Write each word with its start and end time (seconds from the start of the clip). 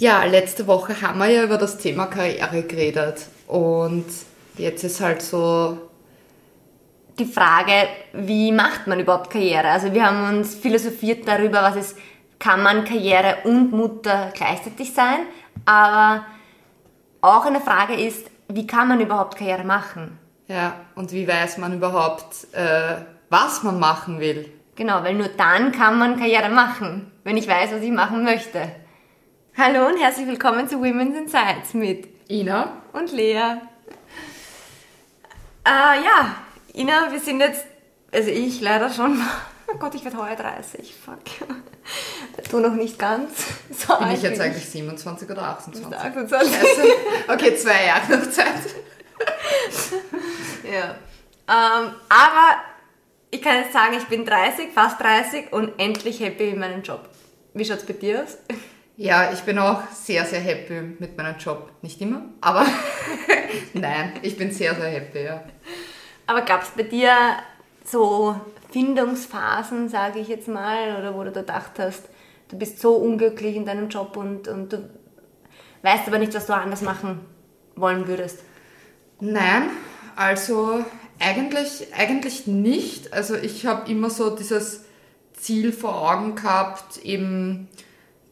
Ja, 0.00 0.22
letzte 0.22 0.68
Woche 0.68 1.02
haben 1.02 1.18
wir 1.18 1.26
ja 1.26 1.42
über 1.42 1.58
das 1.58 1.76
Thema 1.76 2.06
Karriere 2.06 2.62
geredet 2.62 3.26
und 3.48 4.04
jetzt 4.56 4.84
ist 4.84 5.00
halt 5.00 5.20
so 5.22 5.76
die 7.18 7.24
Frage, 7.24 7.72
wie 8.12 8.52
macht 8.52 8.86
man 8.86 9.00
überhaupt 9.00 9.28
Karriere? 9.28 9.66
Also 9.66 9.92
wir 9.92 10.06
haben 10.06 10.38
uns 10.38 10.54
philosophiert 10.54 11.26
darüber, 11.26 11.62
was 11.62 11.74
ist, 11.74 11.98
kann 12.38 12.62
man 12.62 12.84
Karriere 12.84 13.38
und 13.42 13.72
Mutter 13.72 14.30
gleichzeitig 14.34 14.94
sein, 14.94 15.18
aber 15.64 16.24
auch 17.20 17.44
eine 17.46 17.60
Frage 17.60 17.94
ist, 17.94 18.30
wie 18.46 18.68
kann 18.68 18.86
man 18.86 19.00
überhaupt 19.00 19.36
Karriere 19.36 19.64
machen? 19.64 20.16
Ja, 20.46 20.74
und 20.94 21.10
wie 21.10 21.26
weiß 21.26 21.58
man 21.58 21.74
überhaupt, 21.74 22.46
äh, 22.52 22.98
was 23.30 23.64
man 23.64 23.80
machen 23.80 24.20
will? 24.20 24.48
Genau, 24.76 25.02
weil 25.02 25.14
nur 25.14 25.26
dann 25.26 25.72
kann 25.72 25.98
man 25.98 26.20
Karriere 26.20 26.50
machen, 26.50 27.10
wenn 27.24 27.36
ich 27.36 27.48
weiß, 27.48 27.72
was 27.72 27.82
ich 27.82 27.90
machen 27.90 28.22
möchte. 28.22 28.70
Hallo 29.60 29.88
und 29.88 29.98
herzlich 29.98 30.28
willkommen 30.28 30.68
zu 30.68 30.78
Women's 30.78 31.18
Insights 31.18 31.74
mit 31.74 32.06
Ina 32.30 32.80
und 32.92 33.10
Lea. 33.10 33.56
Äh, 35.64 35.98
ja, 36.04 36.36
Ina, 36.76 37.10
wir 37.10 37.18
sind 37.18 37.40
jetzt, 37.40 37.66
also 38.12 38.30
ich 38.30 38.60
leider 38.60 38.88
schon, 38.88 39.20
oh 39.66 39.76
Gott, 39.78 39.96
ich 39.96 40.04
werde 40.04 40.16
heuer 40.18 40.36
30, 40.36 40.94
fuck. 40.94 41.18
Du 42.52 42.60
noch 42.60 42.74
nicht 42.74 43.00
ganz. 43.00 43.32
So 43.76 43.98
bin 43.98 44.12
ich 44.12 44.22
jetzt 44.22 44.40
eigentlich 44.40 44.64
27 44.64 45.28
oder 45.28 45.42
28? 45.42 45.98
28. 45.98 46.54
Okay, 47.26 47.56
zwei 47.56 47.86
Jahre 47.86 48.16
noch 48.16 48.30
Zeit. 48.30 48.46
ja. 50.72 50.94
Ähm, 51.48 51.94
aber 52.08 52.62
ich 53.32 53.42
kann 53.42 53.56
jetzt 53.56 53.72
sagen, 53.72 53.96
ich 53.98 54.06
bin 54.06 54.24
30, 54.24 54.68
fast 54.72 55.00
30 55.00 55.52
und 55.52 55.72
endlich 55.80 56.20
happy 56.20 56.50
in 56.50 56.60
meinem 56.60 56.82
Job. 56.82 57.08
Wie 57.54 57.64
schaut 57.64 57.78
es 57.78 57.86
bei 57.86 57.94
dir 57.94 58.22
aus? 58.22 58.38
Ja, 59.00 59.32
ich 59.32 59.42
bin 59.42 59.60
auch 59.60 59.80
sehr, 59.92 60.24
sehr 60.24 60.40
happy 60.40 60.96
mit 60.98 61.16
meinem 61.16 61.38
Job. 61.38 61.70
Nicht 61.82 62.00
immer, 62.00 62.22
aber 62.40 62.66
nein, 63.72 64.14
ich 64.22 64.36
bin 64.36 64.50
sehr, 64.50 64.74
sehr 64.74 64.88
happy, 64.88 65.22
ja. 65.22 65.44
Aber 66.26 66.42
gab 66.42 66.62
es 66.62 66.70
bei 66.70 66.82
dir 66.82 67.14
so 67.84 68.34
Findungsphasen, 68.72 69.88
sage 69.88 70.18
ich 70.18 70.26
jetzt 70.26 70.48
mal, 70.48 70.98
oder 70.98 71.14
wo 71.14 71.22
du 71.22 71.30
da 71.30 71.42
gedacht 71.42 71.78
hast, 71.78 72.08
du 72.48 72.58
bist 72.58 72.80
so 72.80 72.96
unglücklich 72.96 73.54
in 73.54 73.64
deinem 73.64 73.88
Job 73.88 74.16
und, 74.16 74.48
und 74.48 74.72
du 74.72 74.90
weißt 75.82 76.08
aber 76.08 76.18
nicht, 76.18 76.34
was 76.34 76.46
du 76.46 76.54
anders 76.54 76.82
machen 76.82 77.20
wollen 77.76 78.08
würdest? 78.08 78.40
Nein, 79.20 79.70
also 80.16 80.84
eigentlich, 81.20 81.94
eigentlich 81.96 82.48
nicht. 82.48 83.12
Also 83.12 83.36
ich 83.36 83.64
habe 83.64 83.88
immer 83.88 84.10
so 84.10 84.34
dieses 84.34 84.86
Ziel 85.34 85.72
vor 85.72 86.02
Augen 86.10 86.34
gehabt, 86.34 86.98
eben, 87.04 87.68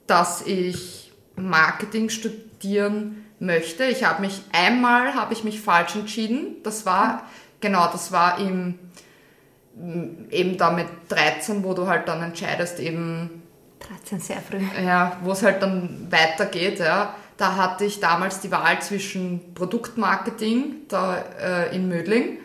dass 0.06 0.42
ich 0.42 1.12
Marketing 1.36 2.08
studieren 2.08 3.24
möchte. 3.38 3.84
Ich 3.84 4.04
habe 4.04 4.22
mich 4.22 4.42
einmal 4.52 5.14
habe 5.14 5.34
ich 5.34 5.44
mich 5.44 5.60
falsch 5.60 5.94
entschieden. 5.96 6.56
Das 6.62 6.86
war 6.86 7.24
genau, 7.60 7.88
das 7.90 8.12
war 8.12 8.38
im 8.38 8.78
eben 10.30 10.56
da 10.56 10.70
mit 10.70 10.86
13, 11.08 11.62
wo 11.62 11.74
du 11.74 11.86
halt 11.86 12.08
dann 12.08 12.22
entscheidest 12.22 12.80
eben 12.80 13.42
13 13.80 14.20
sehr 14.20 14.40
früh. 14.40 14.60
Ja, 14.82 15.18
wo 15.22 15.32
es 15.32 15.42
halt 15.42 15.62
dann 15.62 16.06
weitergeht, 16.10 16.78
ja. 16.78 17.14
Da 17.36 17.56
hatte 17.56 17.84
ich 17.84 18.00
damals 18.00 18.40
die 18.40 18.50
Wahl 18.50 18.80
zwischen 18.80 19.52
Produktmarketing 19.52 20.86
da 20.88 21.18
äh, 21.18 21.76
in 21.76 21.88
Mödling 21.88 22.38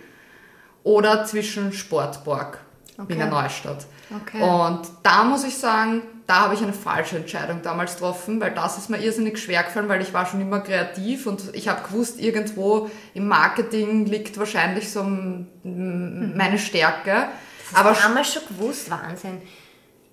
oder 0.84 1.24
zwischen 1.24 1.72
Sportborg, 1.72 2.60
okay. 2.98 3.14
Wiener 3.14 3.28
Neustadt. 3.28 3.86
Okay. 4.14 4.42
Und 4.42 4.82
da 5.04 5.24
muss 5.24 5.46
ich 5.46 5.58
sagen, 5.58 6.02
da 6.32 6.44
habe 6.44 6.54
ich 6.54 6.64
eine 6.64 6.72
falsche 6.72 7.18
Entscheidung 7.18 7.62
damals 7.62 7.96
getroffen, 7.96 8.40
weil 8.40 8.52
das 8.52 8.78
ist 8.78 8.90
mir 8.90 9.00
irrsinnig 9.00 9.38
schwer 9.38 9.64
gefallen, 9.64 9.90
weil 9.90 10.02
ich 10.02 10.14
war 10.14 10.26
schon 10.26 10.40
immer 10.40 10.62
kreativ 10.62 11.28
und 11.28 11.54
ich 11.54 11.68
habe 11.68 11.86
gewusst, 11.86 12.22
irgendwo 12.22 12.90
im 13.14 13.28
Marketing 13.28 14.06
liegt 14.06 14.38
wahrscheinlich 14.38 14.90
so 14.90 15.04
meine 15.04 16.58
Stärke. 16.58 17.28
Das 17.70 17.78
Aber 17.78 17.92
damals 17.92 18.32
schon 18.32 18.44
gewusst, 18.48 18.90
Wahnsinn. 18.90 19.42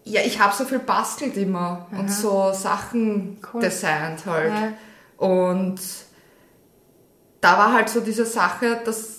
Ja, 0.02 0.22
ich 0.22 0.40
habe 0.40 0.52
so 0.56 0.64
viel 0.64 0.80
bastelt 0.80 1.36
immer 1.36 1.86
Aha. 1.92 2.00
und 2.00 2.10
so 2.10 2.52
Sachen 2.52 3.38
cool. 3.54 3.60
designt 3.60 4.26
halt. 4.26 4.52
Ja. 4.52 5.24
Und 5.24 5.80
da 7.40 7.58
war 7.58 7.74
halt 7.74 7.90
so 7.90 8.00
diese 8.00 8.26
Sache, 8.26 8.80
dass 8.84 9.17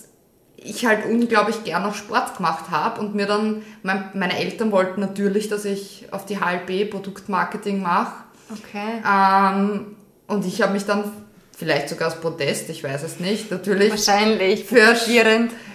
ich 0.62 0.86
halt 0.86 1.06
unglaublich 1.06 1.64
gern 1.64 1.82
noch 1.82 1.94
Sport 1.94 2.36
gemacht 2.36 2.70
habe 2.70 3.00
und 3.00 3.14
mir 3.14 3.26
dann, 3.26 3.62
mein, 3.82 4.10
meine 4.14 4.38
Eltern 4.38 4.72
wollten 4.72 5.00
natürlich, 5.00 5.48
dass 5.48 5.64
ich 5.64 6.06
auf 6.10 6.26
die 6.26 6.38
HLB 6.38 6.90
Produktmarketing 6.90 7.82
mache. 7.82 8.12
Okay. 8.50 9.02
Ähm, 9.06 9.96
und 10.26 10.46
ich 10.46 10.60
habe 10.62 10.72
mich 10.72 10.84
dann, 10.84 11.12
vielleicht 11.56 11.88
sogar 11.88 12.10
als 12.10 12.20
Protest, 12.20 12.68
ich 12.70 12.84
weiß 12.84 13.02
es 13.02 13.20
nicht, 13.20 13.50
natürlich. 13.50 13.90
Wahrscheinlich, 13.90 14.64
für, 14.64 14.94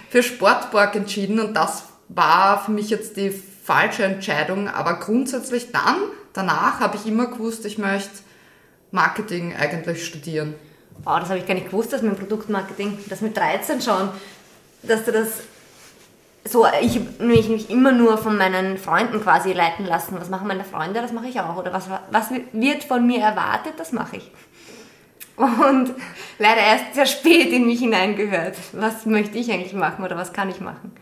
für 0.08 0.22
Sportpark 0.22 0.94
entschieden 0.96 1.40
und 1.40 1.54
das 1.54 1.84
war 2.08 2.64
für 2.64 2.70
mich 2.70 2.90
jetzt 2.90 3.16
die 3.16 3.30
falsche 3.30 4.04
Entscheidung, 4.04 4.68
aber 4.68 4.94
grundsätzlich 4.94 5.72
dann, 5.72 5.96
danach 6.32 6.80
habe 6.80 6.96
ich 6.96 7.06
immer 7.06 7.26
gewusst, 7.26 7.64
ich 7.66 7.78
möchte 7.78 8.10
Marketing 8.92 9.54
eigentlich 9.56 10.06
studieren. 10.06 10.54
Wow, 11.04 11.20
das 11.20 11.28
habe 11.28 11.38
ich 11.38 11.46
gar 11.46 11.54
nicht 11.54 11.66
gewusst, 11.66 11.92
dass 11.92 12.02
mein 12.02 12.16
Produktmarketing, 12.16 12.98
das 13.08 13.20
mit 13.20 13.36
13 13.36 13.80
schon 13.80 14.08
dass 14.86 15.04
du 15.04 15.12
das 15.12 15.42
so, 16.48 16.66
ich 16.80 16.96
habe 16.96 17.24
mich 17.24 17.70
immer 17.70 17.92
nur 17.92 18.18
von 18.18 18.36
meinen 18.36 18.78
Freunden 18.78 19.20
quasi 19.20 19.52
leiten 19.52 19.84
lassen. 19.84 20.16
Was 20.18 20.28
machen 20.28 20.46
meine 20.46 20.64
Freunde, 20.64 21.00
das 21.00 21.12
mache 21.12 21.26
ich 21.26 21.40
auch. 21.40 21.56
Oder 21.56 21.72
was, 21.72 21.88
was 22.10 22.26
wird 22.52 22.84
von 22.84 23.06
mir 23.06 23.20
erwartet, 23.20 23.74
das 23.78 23.92
mache 23.92 24.18
ich. 24.18 24.30
Und 25.36 25.94
leider 26.38 26.60
erst 26.60 26.94
sehr 26.94 27.06
spät 27.06 27.52
in 27.52 27.66
mich 27.66 27.80
hineingehört. 27.80 28.56
Was 28.72 29.06
möchte 29.06 29.38
ich 29.38 29.50
eigentlich 29.52 29.74
machen 29.74 30.04
oder 30.04 30.16
was 30.16 30.32
kann 30.32 30.48
ich 30.48 30.60
machen? 30.60 30.92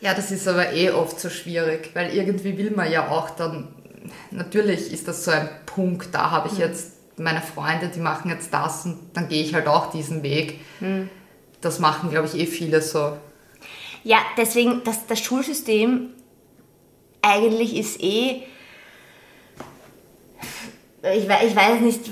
Ja, 0.00 0.14
das 0.14 0.30
ist 0.30 0.48
aber 0.48 0.72
eh 0.72 0.90
oft 0.90 1.20
so 1.20 1.28
schwierig, 1.28 1.90
weil 1.92 2.14
irgendwie 2.14 2.56
will 2.56 2.70
man 2.70 2.90
ja 2.90 3.08
auch 3.08 3.30
dann, 3.30 3.68
natürlich 4.30 4.92
ist 4.92 5.08
das 5.08 5.24
so 5.26 5.30
ein 5.30 5.48
Punkt, 5.66 6.14
da 6.14 6.30
habe 6.30 6.48
ich 6.48 6.54
mhm. 6.54 6.60
jetzt 6.60 6.92
meine 7.18 7.42
Freunde, 7.42 7.88
die 7.94 8.00
machen 8.00 8.30
jetzt 8.30 8.54
das 8.54 8.86
und 8.86 9.10
dann 9.12 9.28
gehe 9.28 9.42
ich 9.42 9.52
halt 9.52 9.66
auch 9.66 9.90
diesen 9.90 10.22
Weg. 10.22 10.60
Mhm 10.80 11.10
das 11.60 11.78
machen, 11.78 12.10
glaube 12.10 12.26
ich, 12.26 12.34
eh 12.34 12.46
viele 12.46 12.82
so. 12.82 13.16
Ja, 14.02 14.18
deswegen, 14.36 14.82
das, 14.84 15.06
das 15.06 15.20
Schulsystem 15.20 16.10
eigentlich 17.22 17.76
ist 17.76 18.02
eh, 18.02 18.42
ich, 21.02 21.24
ich 21.24 21.56
weiß 21.56 21.80
nicht, 21.80 22.10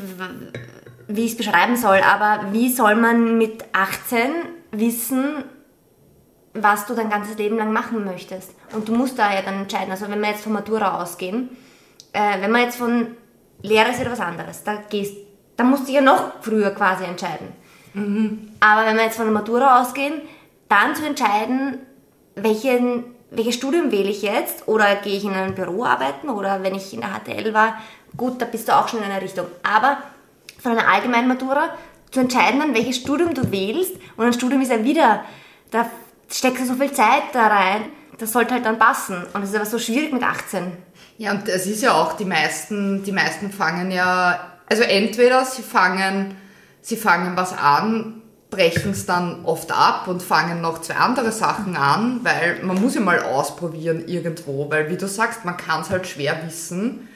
wie 1.08 1.24
ich 1.24 1.32
es 1.32 1.36
beschreiben 1.36 1.76
soll, 1.76 2.00
aber 2.00 2.52
wie 2.52 2.70
soll 2.70 2.94
man 2.96 3.38
mit 3.38 3.64
18 3.72 4.30
wissen, 4.72 5.44
was 6.54 6.86
du 6.86 6.94
dein 6.94 7.10
ganzes 7.10 7.38
Leben 7.38 7.56
lang 7.56 7.72
machen 7.72 8.04
möchtest? 8.04 8.52
Und 8.74 8.88
du 8.88 8.94
musst 8.94 9.18
da 9.18 9.32
ja 9.32 9.42
dann 9.42 9.62
entscheiden. 9.62 9.90
Also 9.90 10.08
wenn 10.08 10.20
wir 10.20 10.28
jetzt 10.28 10.42
von 10.42 10.52
Matura 10.52 11.00
ausgehen, 11.00 11.50
äh, 12.12 12.40
wenn 12.40 12.50
man 12.50 12.62
jetzt 12.62 12.76
von 12.76 13.16
Lehrer 13.62 13.90
ist 13.90 14.00
wieder 14.00 14.12
was 14.12 14.20
anderes, 14.20 14.64
da 14.64 14.82
gehst, 14.88 15.16
da 15.56 15.64
musst 15.64 15.88
du 15.88 15.92
ja 15.92 16.00
noch 16.00 16.42
früher 16.42 16.70
quasi 16.70 17.04
entscheiden. 17.04 17.48
Mhm. 17.98 18.50
Aber 18.60 18.86
wenn 18.86 18.96
wir 18.96 19.04
jetzt 19.04 19.16
von 19.16 19.26
der 19.26 19.34
Matura 19.34 19.80
ausgehen, 19.80 20.14
dann 20.68 20.94
zu 20.94 21.04
entscheiden, 21.04 21.78
welchen, 22.34 23.04
welches 23.30 23.54
Studium 23.54 23.90
wähle 23.90 24.10
ich 24.10 24.22
jetzt 24.22 24.68
oder 24.68 24.96
gehe 24.96 25.16
ich 25.16 25.24
in 25.24 25.32
ein 25.32 25.54
Büro 25.54 25.84
arbeiten 25.84 26.28
oder 26.28 26.62
wenn 26.62 26.74
ich 26.74 26.92
in 26.92 27.00
der 27.00 27.10
HTL 27.10 27.54
war, 27.54 27.78
gut, 28.16 28.40
da 28.40 28.46
bist 28.46 28.68
du 28.68 28.76
auch 28.76 28.88
schon 28.88 29.00
in 29.00 29.06
einer 29.06 29.22
Richtung. 29.22 29.46
Aber 29.62 29.98
von 30.58 30.72
einer 30.72 30.88
allgemeinen 30.88 31.28
Matura 31.28 31.70
zu 32.10 32.20
entscheiden, 32.20 32.60
dann 32.60 32.74
welches 32.74 32.96
Studium 32.96 33.34
du 33.34 33.50
wählst 33.50 33.94
und 34.16 34.26
ein 34.26 34.32
Studium 34.32 34.62
ist 34.62 34.70
ja 34.70 34.82
wieder, 34.82 35.24
da 35.70 35.90
steckst 36.30 36.62
du 36.62 36.66
so 36.66 36.74
viel 36.74 36.92
Zeit 36.92 37.22
da 37.32 37.46
rein, 37.46 37.84
das 38.18 38.32
sollte 38.32 38.54
halt 38.54 38.66
dann 38.66 38.78
passen. 38.78 39.24
Und 39.32 39.42
es 39.42 39.50
ist 39.50 39.56
aber 39.56 39.66
so 39.66 39.78
schwierig 39.78 40.12
mit 40.12 40.22
18. 40.22 40.72
Ja, 41.18 41.32
und 41.32 41.48
es 41.48 41.66
ist 41.66 41.82
ja 41.82 41.94
auch, 41.94 42.14
die 42.14 42.24
meisten, 42.24 43.02
die 43.02 43.12
meisten 43.12 43.50
fangen 43.50 43.90
ja, 43.90 44.52
also 44.68 44.82
entweder 44.82 45.44
sie 45.44 45.62
fangen 45.62 46.36
sie 46.88 46.96
fangen 46.96 47.36
was 47.36 47.52
an, 47.52 48.22
brechen 48.48 48.92
es 48.92 49.04
dann 49.04 49.44
oft 49.44 49.70
ab 49.70 50.08
und 50.08 50.22
fangen 50.22 50.62
noch 50.62 50.80
zwei 50.80 50.94
andere 50.94 51.32
Sachen 51.32 51.76
an, 51.76 52.20
weil 52.22 52.60
man 52.62 52.80
muss 52.80 52.94
ja 52.94 53.02
mal 53.02 53.22
ausprobieren 53.22 54.08
irgendwo, 54.08 54.70
weil 54.70 54.88
wie 54.88 54.96
du 54.96 55.06
sagst, 55.06 55.44
man 55.44 55.58
kann 55.58 55.82
es 55.82 55.90
halt 55.90 56.06
schwer 56.06 56.40
wissen. 56.46 57.08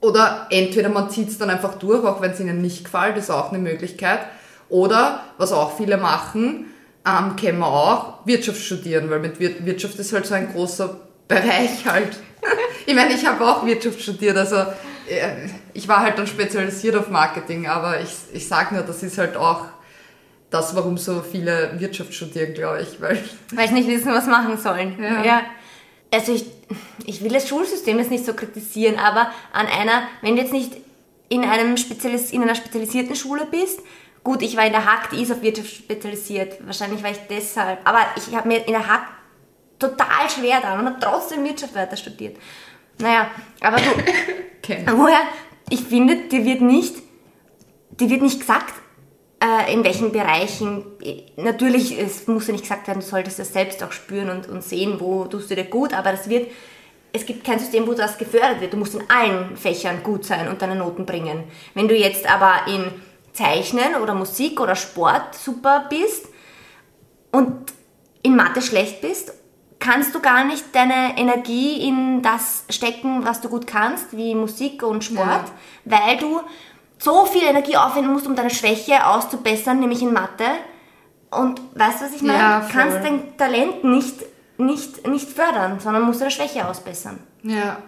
Oder 0.00 0.46
entweder 0.48 0.88
man 0.88 1.10
zieht 1.10 1.28
es 1.28 1.36
dann 1.36 1.50
einfach 1.50 1.74
durch, 1.74 2.02
auch 2.06 2.22
wenn 2.22 2.30
es 2.30 2.40
ihnen 2.40 2.62
nicht 2.62 2.84
gefällt, 2.84 3.18
ist 3.18 3.30
auch 3.30 3.50
eine 3.50 3.58
Möglichkeit. 3.58 4.20
Oder, 4.70 5.20
was 5.36 5.52
auch 5.52 5.76
viele 5.76 5.98
machen, 5.98 6.66
ähm, 7.06 7.36
kennen 7.36 7.58
wir 7.58 7.66
auch, 7.66 8.24
Wirtschaft 8.24 8.62
studieren, 8.62 9.10
weil 9.10 9.18
mit 9.18 9.38
Wirtschaft 9.38 9.98
ist 9.98 10.14
halt 10.14 10.24
so 10.24 10.32
ein 10.32 10.50
großer 10.50 10.96
Bereich 11.28 11.84
halt. 11.84 12.16
ich 12.86 12.94
meine, 12.94 13.12
ich 13.12 13.26
habe 13.26 13.44
auch 13.44 13.66
Wirtschaft 13.66 14.00
studiert, 14.00 14.38
also 14.38 14.64
ich 15.74 15.88
war 15.88 16.00
halt 16.00 16.18
dann 16.18 16.26
spezialisiert 16.26 16.96
auf 16.96 17.08
Marketing, 17.08 17.66
aber 17.66 18.00
ich, 18.00 18.10
ich 18.32 18.46
sage 18.46 18.74
nur, 18.74 18.84
das 18.84 19.02
ist 19.02 19.18
halt 19.18 19.36
auch 19.36 19.66
das, 20.50 20.74
warum 20.74 20.98
so 20.98 21.22
viele 21.22 21.78
Wirtschaft 21.78 22.12
studieren, 22.14 22.54
glaube 22.54 22.82
ich. 22.82 23.00
Weil, 23.00 23.22
weil 23.52 23.68
sie 23.68 23.74
nicht 23.74 23.88
wissen, 23.88 24.12
was 24.12 24.26
machen 24.26 24.58
sollen. 24.58 24.96
Ja. 25.00 25.24
ja. 25.24 25.42
Also 26.12 26.34
ich, 26.34 26.46
ich 27.06 27.22
will 27.22 27.30
das 27.30 27.48
Schulsystem 27.48 27.98
jetzt 27.98 28.10
nicht 28.10 28.26
so 28.26 28.34
kritisieren, 28.34 28.98
aber 28.98 29.30
an 29.52 29.66
einer, 29.66 30.02
wenn 30.22 30.34
du 30.34 30.42
jetzt 30.42 30.52
nicht 30.52 30.72
in, 31.28 31.44
einem 31.44 31.76
Spezialis 31.76 32.32
in 32.32 32.42
einer 32.42 32.54
spezialisierten 32.54 33.14
Schule 33.14 33.46
bist. 33.46 33.80
Gut, 34.22 34.42
ich 34.42 34.56
war 34.56 34.66
in 34.66 34.72
der 34.72 34.84
Hack, 34.84 35.10
die 35.10 35.22
ist 35.22 35.32
auf 35.32 35.40
Wirtschaft 35.40 35.70
spezialisiert. 35.70 36.58
Wahrscheinlich 36.66 37.02
war 37.02 37.10
ich 37.10 37.20
deshalb. 37.30 37.78
Aber 37.84 38.00
ich 38.16 38.34
habe 38.34 38.48
mir 38.48 38.66
in 38.66 38.72
der 38.72 38.86
Hack 38.86 39.06
total 39.78 40.28
schwer 40.28 40.60
da 40.60 40.78
und 40.78 40.84
habe 40.84 40.96
trotzdem 41.00 41.42
Wirtschaft 41.44 41.74
weiter 41.74 41.96
studiert. 41.96 42.36
Naja, 42.98 43.30
aber 43.60 43.76
du, 43.76 43.84
Okay. 44.62 44.84
woher, 44.94 45.20
ich 45.70 45.80
finde, 45.80 46.16
dir 46.28 46.44
wird 46.44 46.60
nicht, 46.60 46.96
dir 47.98 48.10
wird 48.10 48.22
nicht 48.22 48.40
gesagt, 48.40 48.74
äh, 49.42 49.72
in 49.72 49.82
welchen 49.84 50.12
Bereichen, 50.12 50.84
äh, 51.02 51.22
natürlich, 51.36 51.98
es 51.98 52.26
muss 52.26 52.46
ja 52.46 52.52
nicht 52.52 52.64
gesagt 52.64 52.86
werden, 52.86 53.00
du 53.00 53.06
solltest 53.06 53.38
das 53.38 53.52
selbst 53.52 53.82
auch 53.82 53.92
spüren 53.92 54.30
und, 54.30 54.48
und 54.48 54.62
sehen, 54.62 55.00
wo 55.00 55.24
tust 55.24 55.50
du 55.50 55.54
dir 55.56 55.64
gut, 55.64 55.94
aber 55.94 56.12
das 56.12 56.28
wird, 56.28 56.50
es 57.12 57.24
gibt 57.26 57.44
kein 57.44 57.58
System, 57.58 57.86
wo 57.86 57.94
das 57.94 58.18
gefördert 58.18 58.60
wird. 58.60 58.72
Du 58.72 58.76
musst 58.76 58.94
in 58.94 59.02
allen 59.08 59.56
Fächern 59.56 60.02
gut 60.02 60.24
sein 60.24 60.46
und 60.48 60.62
deine 60.62 60.76
Noten 60.76 61.06
bringen. 61.06 61.44
Wenn 61.74 61.88
du 61.88 61.96
jetzt 61.96 62.30
aber 62.30 62.68
in 62.68 62.84
Zeichnen 63.32 63.96
oder 64.00 64.14
Musik 64.14 64.60
oder 64.60 64.76
Sport 64.76 65.34
super 65.34 65.86
bist 65.88 66.28
und 67.32 67.72
in 68.22 68.36
Mathe 68.36 68.62
schlecht 68.62 69.00
bist, 69.00 69.32
kannst 69.80 70.14
du 70.14 70.20
gar 70.20 70.44
nicht 70.44 70.64
deine 70.74 71.16
Energie 71.18 71.86
in 71.88 72.22
das 72.22 72.64
stecken, 72.70 73.24
was 73.24 73.40
du 73.40 73.48
gut 73.48 73.66
kannst, 73.66 74.16
wie 74.16 74.34
Musik 74.34 74.82
und 74.82 75.02
Sport, 75.02 75.26
Ja. 75.26 75.44
weil 75.86 76.16
du 76.18 76.40
so 76.98 77.24
viel 77.26 77.42
Energie 77.44 77.76
aufwenden 77.76 78.12
musst, 78.12 78.26
um 78.26 78.36
deine 78.36 78.50
Schwäche 78.50 79.06
auszubessern, 79.06 79.80
nämlich 79.80 80.02
in 80.02 80.12
Mathe. 80.12 80.44
Und 81.30 81.60
weißt 81.74 82.00
du, 82.00 82.04
was 82.04 82.14
ich 82.14 82.22
meine? 82.22 82.38
Ja, 82.38 82.60
du 82.60 82.72
kannst 82.72 82.98
dein 82.98 83.36
Talent 83.38 83.82
nicht, 83.84 84.16
nicht, 84.58 85.06
nicht 85.08 85.28
fördern, 85.28 85.80
sondern 85.80 86.02
musst 86.02 86.20
deine 86.20 86.30
Schwäche 86.30 86.68
ausbessern. 86.68 87.18
Ja. 87.42 87.78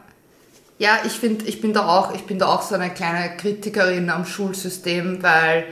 Ja, 0.78 0.98
ich 1.04 1.12
finde, 1.12 1.44
ich 1.44 1.60
bin 1.60 1.72
da 1.74 1.86
auch, 1.86 2.14
ich 2.14 2.24
bin 2.26 2.38
da 2.38 2.46
auch 2.46 2.62
so 2.62 2.74
eine 2.74 2.90
kleine 2.90 3.36
Kritikerin 3.36 4.08
am 4.10 4.24
Schulsystem, 4.24 5.22
weil 5.22 5.66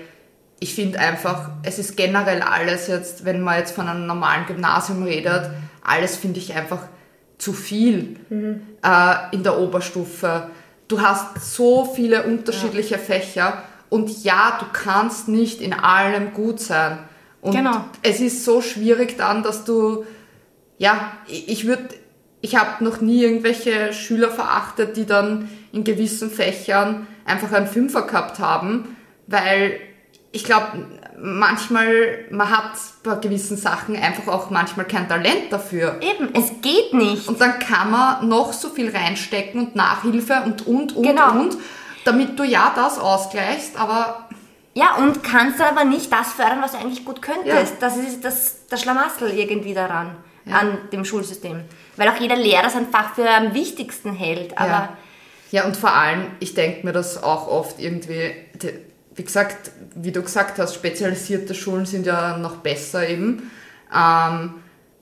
ich 0.60 0.74
finde 0.74 0.98
einfach, 1.00 1.50
es 1.62 1.78
ist 1.78 1.96
generell 1.96 2.42
alles 2.42 2.86
jetzt, 2.86 3.24
wenn 3.24 3.40
man 3.40 3.58
jetzt 3.58 3.74
von 3.74 3.88
einem 3.88 4.06
normalen 4.06 4.46
Gymnasium 4.46 5.02
redet, 5.02 5.50
alles 5.82 6.16
finde 6.16 6.38
ich 6.38 6.54
einfach 6.54 6.82
zu 7.38 7.54
viel 7.54 8.16
äh, 8.30 9.14
in 9.34 9.42
der 9.42 9.58
Oberstufe. 9.58 10.48
Du 10.86 11.00
hast 11.00 11.54
so 11.54 11.86
viele 11.86 12.24
unterschiedliche 12.24 12.98
Fächer 12.98 13.62
und 13.88 14.22
ja, 14.22 14.58
du 14.60 14.66
kannst 14.72 15.28
nicht 15.28 15.62
in 15.62 15.72
allem 15.72 16.34
gut 16.34 16.60
sein. 16.60 16.98
Und 17.40 17.54
Genau. 17.56 17.84
es 18.02 18.20
ist 18.20 18.44
so 18.44 18.60
schwierig 18.60 19.16
dann, 19.16 19.42
dass 19.42 19.64
du 19.64 20.04
ja, 20.76 21.12
ich 21.26 21.48
ich 21.48 21.66
würde, 21.66 21.88
ich 22.42 22.56
habe 22.56 22.84
noch 22.84 23.00
nie 23.00 23.22
irgendwelche 23.22 23.92
Schüler 23.92 24.30
verachtet, 24.30 24.96
die 24.96 25.06
dann 25.06 25.48
in 25.72 25.84
gewissen 25.84 26.30
Fächern 26.30 27.06
einfach 27.24 27.52
einen 27.52 27.66
Fünfer 27.66 28.02
gehabt 28.02 28.38
haben, 28.38 28.96
weil 29.26 29.78
ich 30.32 30.44
glaube, 30.44 30.86
manchmal, 31.18 32.24
man 32.30 32.48
hat 32.50 32.72
bei 33.02 33.16
gewissen 33.16 33.56
Sachen 33.56 33.96
einfach 33.96 34.32
auch 34.32 34.50
manchmal 34.50 34.86
kein 34.86 35.08
Talent 35.08 35.50
dafür. 35.52 35.98
Eben, 36.00 36.32
es 36.34 36.50
geht 36.62 36.94
nicht. 36.94 37.28
Und 37.28 37.40
dann 37.40 37.58
kann 37.58 37.90
man 37.90 38.28
noch 38.28 38.52
so 38.52 38.68
viel 38.68 38.94
reinstecken 38.94 39.60
und 39.60 39.76
Nachhilfe 39.76 40.42
und, 40.44 40.66
und, 40.66 40.96
und, 40.96 41.02
Genau. 41.02 41.32
und, 41.32 41.56
damit 42.04 42.38
du 42.38 42.44
ja 42.44 42.72
das 42.74 42.98
ausgleichst, 42.98 43.78
aber 43.78 44.28
Ja, 44.72 44.94
und 44.96 45.24
kannst 45.24 45.60
aber 45.60 45.84
nicht 45.84 46.12
das 46.12 46.32
fördern, 46.32 46.62
was 46.62 46.72
du 46.72 46.78
eigentlich 46.78 47.04
gut 47.04 47.20
könntest. 47.20 47.72
Ja. 47.72 47.78
Das 47.80 47.96
ist 47.96 48.24
das, 48.24 48.66
das 48.68 48.80
Schlamassel 48.80 49.30
irgendwie 49.36 49.74
daran, 49.74 50.16
an 50.50 50.78
dem 50.92 51.04
Schulsystem. 51.04 51.62
Weil 51.96 52.08
auch 52.08 52.16
jeder 52.20 52.36
Lehrer 52.36 52.70
sein 52.70 52.86
Fach 52.90 53.14
für 53.16 53.28
am 53.28 53.52
wichtigsten 53.52 54.12
hält. 54.14 54.56
Aber 54.56 54.68
Ja. 54.70 54.88
ja, 55.50 55.64
und 55.66 55.76
vor 55.76 55.92
allem, 55.92 56.28
ich 56.38 56.54
denke 56.54 56.86
mir 56.86 56.92
das 56.92 57.20
auch 57.22 57.48
oft 57.48 57.80
irgendwie, 57.80 58.32
wie 59.14 59.24
gesagt, 59.24 59.72
wie 59.94 60.12
du 60.12 60.22
gesagt 60.22 60.58
hast, 60.58 60.74
spezialisierte 60.74 61.54
Schulen 61.54 61.86
sind 61.86 62.06
ja 62.06 62.38
noch 62.38 62.56
besser 62.56 63.08
eben, 63.08 63.50
ähm, 63.94 64.54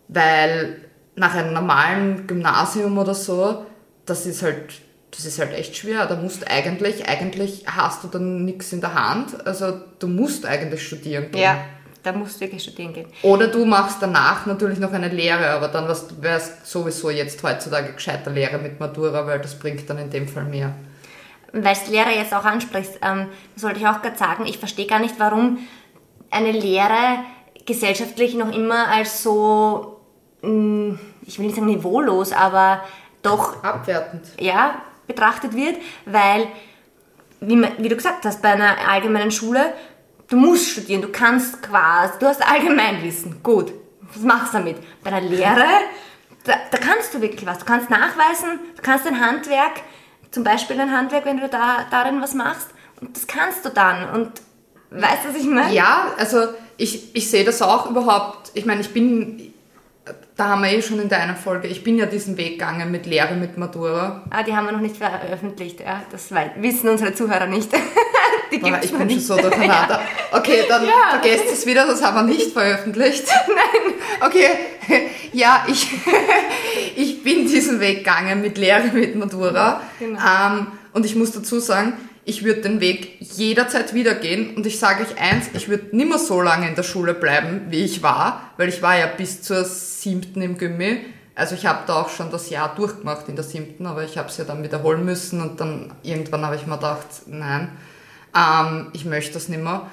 weil 0.09 0.81
nach 1.15 1.35
einem 1.35 1.53
normalen 1.53 2.27
Gymnasium 2.27 2.97
oder 2.97 3.15
so, 3.15 3.67
das 4.07 4.25
ist 4.25 4.43
halt, 4.43 4.81
das 5.11 5.25
ist 5.25 5.39
halt 5.39 5.53
echt 5.53 5.77
schwer. 5.77 6.07
Da 6.07 6.17
musst 6.17 6.51
eigentlich, 6.51 7.09
eigentlich 7.09 7.65
hast 7.67 8.05
du 8.05 8.09
dann 8.09 8.45
nichts 8.45 8.73
in 8.73 8.81
der 8.81 8.95
Hand, 8.95 9.47
also 9.47 9.79
du 9.99 10.07
musst 10.07 10.47
eigentlich 10.47 10.87
studieren 10.87 11.31
gehen. 11.31 11.43
ja, 11.43 11.65
da 12.03 12.13
musst 12.13 12.37
du 12.37 12.41
wirklich 12.41 12.63
studieren 12.63 12.95
gehen. 12.95 13.07
Oder 13.23 13.49
du 13.49 13.67
machst 13.67 13.99
danach 14.01 14.47
natürlich 14.47 14.79
noch 14.79 14.93
eine 14.93 15.09
Lehre, 15.09 15.51
aber 15.51 15.69
dann 15.69 15.87
wärst, 15.87 16.23
wärst 16.23 16.67
sowieso 16.67 17.11
jetzt 17.11 17.43
heutzutage 17.43 17.93
gescheiter 17.93 18.31
Lehre 18.31 18.59
mit 18.59 18.81
Matura, 18.81 19.27
weil 19.27 19.41
das 19.41 19.59
bringt 19.59 19.89
dann 19.91 19.99
in 19.99 20.09
dem 20.09 20.27
Fall 20.27 20.45
mehr. 20.45 20.75
Weil 21.53 21.77
du 21.87 21.91
Lehrer 21.93 22.11
jetzt 22.11 22.35
auch 22.35 22.45
ansprichst, 22.45 22.99
ähm, 23.03 23.29
das 23.55 23.63
wollte 23.65 23.79
ich 23.81 23.87
auch 23.87 24.03
gerade 24.03 24.19
sagen, 24.19 24.45
ich 24.47 24.59
verstehe 24.59 24.87
gar 24.87 24.99
nicht, 24.99 25.15
warum 25.19 25.59
eine 26.31 26.53
Lehre 26.53 27.21
gesellschaftlich 27.65 28.35
noch 28.35 28.55
immer 28.55 28.89
als 28.89 29.23
so, 29.23 30.01
mh, 30.43 30.99
ich 31.23 31.39
will 31.39 31.47
nicht 31.47 31.55
sagen 31.57 31.67
niveaulos, 31.67 32.33
aber 32.33 32.83
doch 33.23 33.63
Abwertend. 33.65 34.27
ja, 34.39 34.83
betrachtet 35.07 35.55
wird, 35.55 35.77
weil, 36.07 36.47
wie, 37.41 37.57
man- 37.57 37.73
wie 37.79 37.89
du 37.89 37.97
gesagt 37.97 38.25
hast, 38.25 38.43
bei 38.43 38.51
einer 38.51 38.77
allgemeinen 38.89 39.31
Schule, 39.31 39.73
du 40.29 40.37
musst 40.37 40.69
studieren, 40.71 41.01
du 41.03 41.09
kannst 41.09 41.63
quasi, 41.63 42.13
du 42.21 42.27
hast 42.27 42.47
Allgemeinwissen, 42.47 43.43
gut, 43.43 43.73
was 44.15 44.23
machst 44.23 44.53
du 44.55 44.59
damit? 44.59 44.77
Bei 45.03 45.11
einer 45.13 45.23
Lehre, 45.27 45.65
da, 46.45 46.55
da 46.71 46.79
kannst 46.79 47.15
du 47.15 47.21
wirklich 47.23 47.47
was, 47.47 47.59
du 47.59 47.65
kannst 47.65 47.89
nachweisen, 47.91 48.61
du 48.77 48.83
kannst 48.83 49.07
ein 49.07 49.19
Handwerk, 49.21 49.81
zum 50.31 50.45
Beispiel 50.45 50.81
ein 50.81 50.93
Handwerk, 50.97 51.25
wenn 51.25 51.39
du 51.41 51.49
da 51.49 51.87
darin 51.91 52.21
was 52.21 52.35
machst, 52.35 52.69
und 53.01 53.17
das 53.17 53.27
kannst 53.27 53.65
du 53.65 53.69
dann, 53.71 54.11
und 54.11 54.33
weißt 54.91 55.25
du, 55.25 55.29
was 55.31 55.37
ich 55.37 55.47
meine? 55.47 55.73
Ja, 55.73 56.13
also 56.19 56.49
ich, 56.77 57.15
ich 57.15 57.31
sehe 57.31 57.45
das 57.45 57.63
auch 57.63 57.89
überhaupt. 57.91 58.51
Ich 58.55 58.67
meine, 58.67 58.81
ich 58.81 58.93
bin, 58.93 59.53
da 60.37 60.49
haben 60.49 60.63
wir 60.63 60.71
eh 60.73 60.83
schon 60.83 61.01
in 61.01 61.09
der 61.09 61.21
einen 61.21 61.37
Folge, 61.37 61.69
ich 61.69 61.83
bin 61.85 61.97
ja 61.99 62.07
diesen 62.07 62.37
Weg 62.37 62.59
gegangen 62.59 62.91
mit 62.91 63.07
Lehre, 63.07 63.35
mit 63.35 63.57
Matura. 63.59 64.23
Ah, 64.31 64.43
die 64.43 64.55
haben 64.55 64.67
wir 64.67 64.73
noch 64.73 64.81
nicht 64.81 64.97
veröffentlicht, 64.97 65.81
ja, 65.81 66.03
das 66.11 66.31
wissen 66.57 66.89
unsere 66.89 67.15
Zuhörer 67.15 67.47
nicht. 67.47 67.71
die 68.53 68.57
Aber 68.63 68.71
gibt's 68.71 68.87
ich 68.87 68.93
noch 68.93 68.99
bin 69.01 69.09
schon 69.11 69.17
nicht. 69.17 69.27
so 69.27 69.37
durcheinander. 69.37 70.01
Okay, 70.33 70.65
dann 70.69 70.85
Ja. 70.85 71.11
vergesst 71.19 71.47
es 71.53 71.65
wieder, 71.67 71.87
das 71.87 72.03
haben 72.03 72.17
wir 72.17 72.35
nicht 72.35 72.53
veröffentlicht. 72.53 73.25
Nein. 73.49 73.95
Okay, 74.21 74.51
ja, 75.33 75.65
ich, 75.69 75.89
ich 76.97 77.23
bin 77.23 77.47
diesen 77.47 77.81
Weg 77.81 77.99
gegangen 77.99 78.41
mit 78.41 78.59
Lehre, 78.59 78.89
mit 78.89 79.15
Matura. 79.15 79.83
genau. 79.99 80.19
ähm, 80.19 80.67
und 80.93 81.07
ich 81.07 81.15
muss 81.15 81.33
dazu 81.33 81.61
sagen, 81.61 81.93
ich 82.25 82.45
würde 82.45 82.61
den 82.61 82.81
Weg 82.81 83.17
jederzeit 83.21 83.95
wieder 83.95 84.15
gehen. 84.15 84.55
Und 84.55 84.67
ich 84.67 84.79
sage 84.79 85.03
euch 85.03 85.19
eins, 85.19 85.47
ich 85.55 85.69
würde 85.69 85.97
nimmer 85.97 86.19
so 86.19 86.43
lange 86.43 86.69
in 86.69 86.75
der 86.75 86.83
Schule 86.83 87.15
bleiben, 87.15 87.63
wie 87.71 87.85
ich 87.85 88.03
war, 88.03 88.51
weil 88.59 88.69
ich 88.69 88.83
war 88.83 88.99
ja 88.99 89.07
bis 89.07 89.41
zur 89.41 89.65
siebten 89.65 90.43
im 90.43 90.59
Gimmi. 90.59 90.99
Also 91.35 91.55
ich 91.55 91.65
habe 91.65 91.85
da 91.87 92.03
auch 92.03 92.11
schon 92.11 92.31
das 92.31 92.51
Jahr 92.51 92.75
durchgemacht 92.75 93.29
in 93.29 93.37
der 93.37 93.45
siebten, 93.45 93.87
aber 93.87 94.05
ich 94.05 94.19
habe 94.19 94.29
es 94.29 94.37
ja 94.37 94.45
dann 94.45 94.63
wiederholen 94.63 95.05
müssen 95.05 95.41
und 95.41 95.61
dann 95.61 95.95
irgendwann 96.03 96.45
habe 96.45 96.57
ich 96.57 96.67
mir 96.67 96.75
gedacht, 96.75 97.07
nein, 97.27 97.71
ähm, 98.37 98.89
ich 98.93 99.07
möchte 99.07 99.35
das 99.35 99.49
nimmer. 99.49 99.91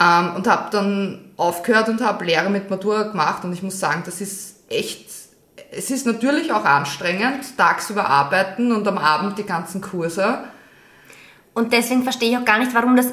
Ähm, 0.00 0.34
und 0.36 0.46
habe 0.46 0.70
dann 0.70 1.32
aufgehört 1.36 1.88
und 1.88 2.00
habe 2.00 2.24
Lehre 2.24 2.50
mit 2.50 2.70
Matura 2.70 3.04
gemacht 3.04 3.44
und 3.44 3.52
ich 3.52 3.62
muss 3.62 3.78
sagen, 3.78 4.02
das 4.04 4.20
ist 4.20 4.70
echt, 4.70 5.06
es 5.70 5.90
ist 5.90 6.06
natürlich 6.06 6.52
auch 6.52 6.64
anstrengend, 6.64 7.56
tagsüber 7.56 8.08
arbeiten 8.08 8.72
und 8.72 8.86
am 8.88 8.98
Abend 8.98 9.38
die 9.38 9.44
ganzen 9.44 9.80
Kurse. 9.80 10.44
Und 11.54 11.72
deswegen 11.72 12.02
verstehe 12.02 12.30
ich 12.30 12.38
auch 12.38 12.44
gar 12.44 12.58
nicht, 12.58 12.74
warum 12.74 12.96
das 12.96 13.12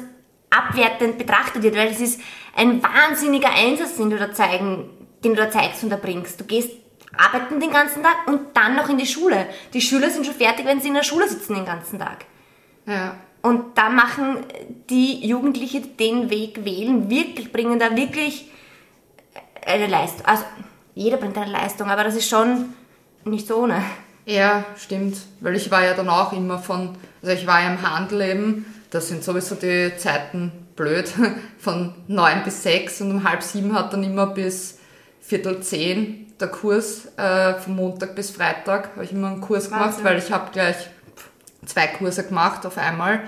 abwertend 0.50 1.18
betrachtet 1.18 1.62
wird, 1.62 1.76
weil 1.76 1.88
es 1.88 2.00
ist 2.00 2.20
ein 2.56 2.82
wahnsinniger 2.82 3.50
Einsatz, 3.50 3.96
den 3.96 4.10
du 4.10 4.18
da 4.18 4.32
zeigen, 4.32 4.90
den 5.22 5.34
du 5.34 5.42
da 5.42 5.50
zeigst 5.50 5.84
und 5.84 5.92
erbringst. 5.92 6.40
Du 6.40 6.44
gehst 6.44 6.70
arbeiten 7.16 7.60
den 7.60 7.70
ganzen 7.70 8.02
Tag 8.02 8.26
und 8.26 8.56
dann 8.56 8.76
noch 8.76 8.88
in 8.88 8.98
die 8.98 9.06
Schule. 9.06 9.46
Die 9.74 9.80
Schüler 9.80 10.10
sind 10.10 10.26
schon 10.26 10.34
fertig, 10.34 10.66
wenn 10.66 10.80
sie 10.80 10.88
in 10.88 10.94
der 10.94 11.02
Schule 11.02 11.28
sitzen 11.28 11.54
den 11.54 11.64
ganzen 11.64 11.98
Tag. 11.98 12.24
Ja. 12.86 13.16
Und 13.42 13.78
da 13.78 13.88
machen 13.88 14.38
die 14.90 15.26
Jugendlichen, 15.26 15.96
den 15.96 16.30
Weg 16.30 16.64
wählen, 16.64 17.08
wirklich, 17.08 17.52
bringen 17.52 17.78
da 17.78 17.96
wirklich 17.96 18.50
eine 19.66 19.86
Leistung. 19.86 20.26
Also, 20.26 20.44
jeder 20.94 21.16
bringt 21.16 21.38
eine 21.38 21.50
Leistung, 21.50 21.88
aber 21.88 22.04
das 22.04 22.16
ist 22.16 22.28
schon 22.28 22.74
nicht 23.24 23.46
so 23.46 23.62
ohne. 23.62 23.82
Ja, 24.26 24.64
stimmt. 24.76 25.16
Weil 25.40 25.56
ich 25.56 25.70
war 25.70 25.84
ja 25.84 25.94
dann 25.94 26.08
auch 26.08 26.32
immer 26.32 26.58
von, 26.58 26.96
also 27.22 27.32
ich 27.34 27.46
war 27.46 27.62
ja 27.62 27.70
im 27.70 27.82
Handel 27.82 28.20
eben, 28.20 28.66
da 28.90 29.00
sind 29.00 29.24
sowieso 29.24 29.54
die 29.54 29.92
Zeiten 29.96 30.52
blöd, 30.76 31.10
von 31.58 31.94
neun 32.08 32.42
bis 32.44 32.62
sechs 32.62 33.00
und 33.00 33.10
um 33.10 33.28
halb 33.28 33.42
sieben 33.42 33.74
hat 33.74 33.92
dann 33.92 34.04
immer 34.04 34.26
bis 34.26 34.78
Viertel 35.20 35.62
zehn 35.62 36.26
der 36.40 36.48
Kurs, 36.48 37.06
äh, 37.16 37.54
von 37.54 37.76
Montag 37.76 38.14
bis 38.14 38.30
Freitag 38.30 38.90
habe 38.94 39.04
ich 39.04 39.12
immer 39.12 39.28
einen 39.28 39.40
Kurs 39.40 39.68
gemacht, 39.68 39.84
Wahnsinn. 39.84 40.04
weil 40.04 40.18
ich 40.18 40.32
habe 40.32 40.50
gleich 40.52 40.76
zwei 41.66 41.86
Kurse 41.88 42.24
gemacht 42.24 42.64
auf 42.66 42.78
einmal. 42.78 43.20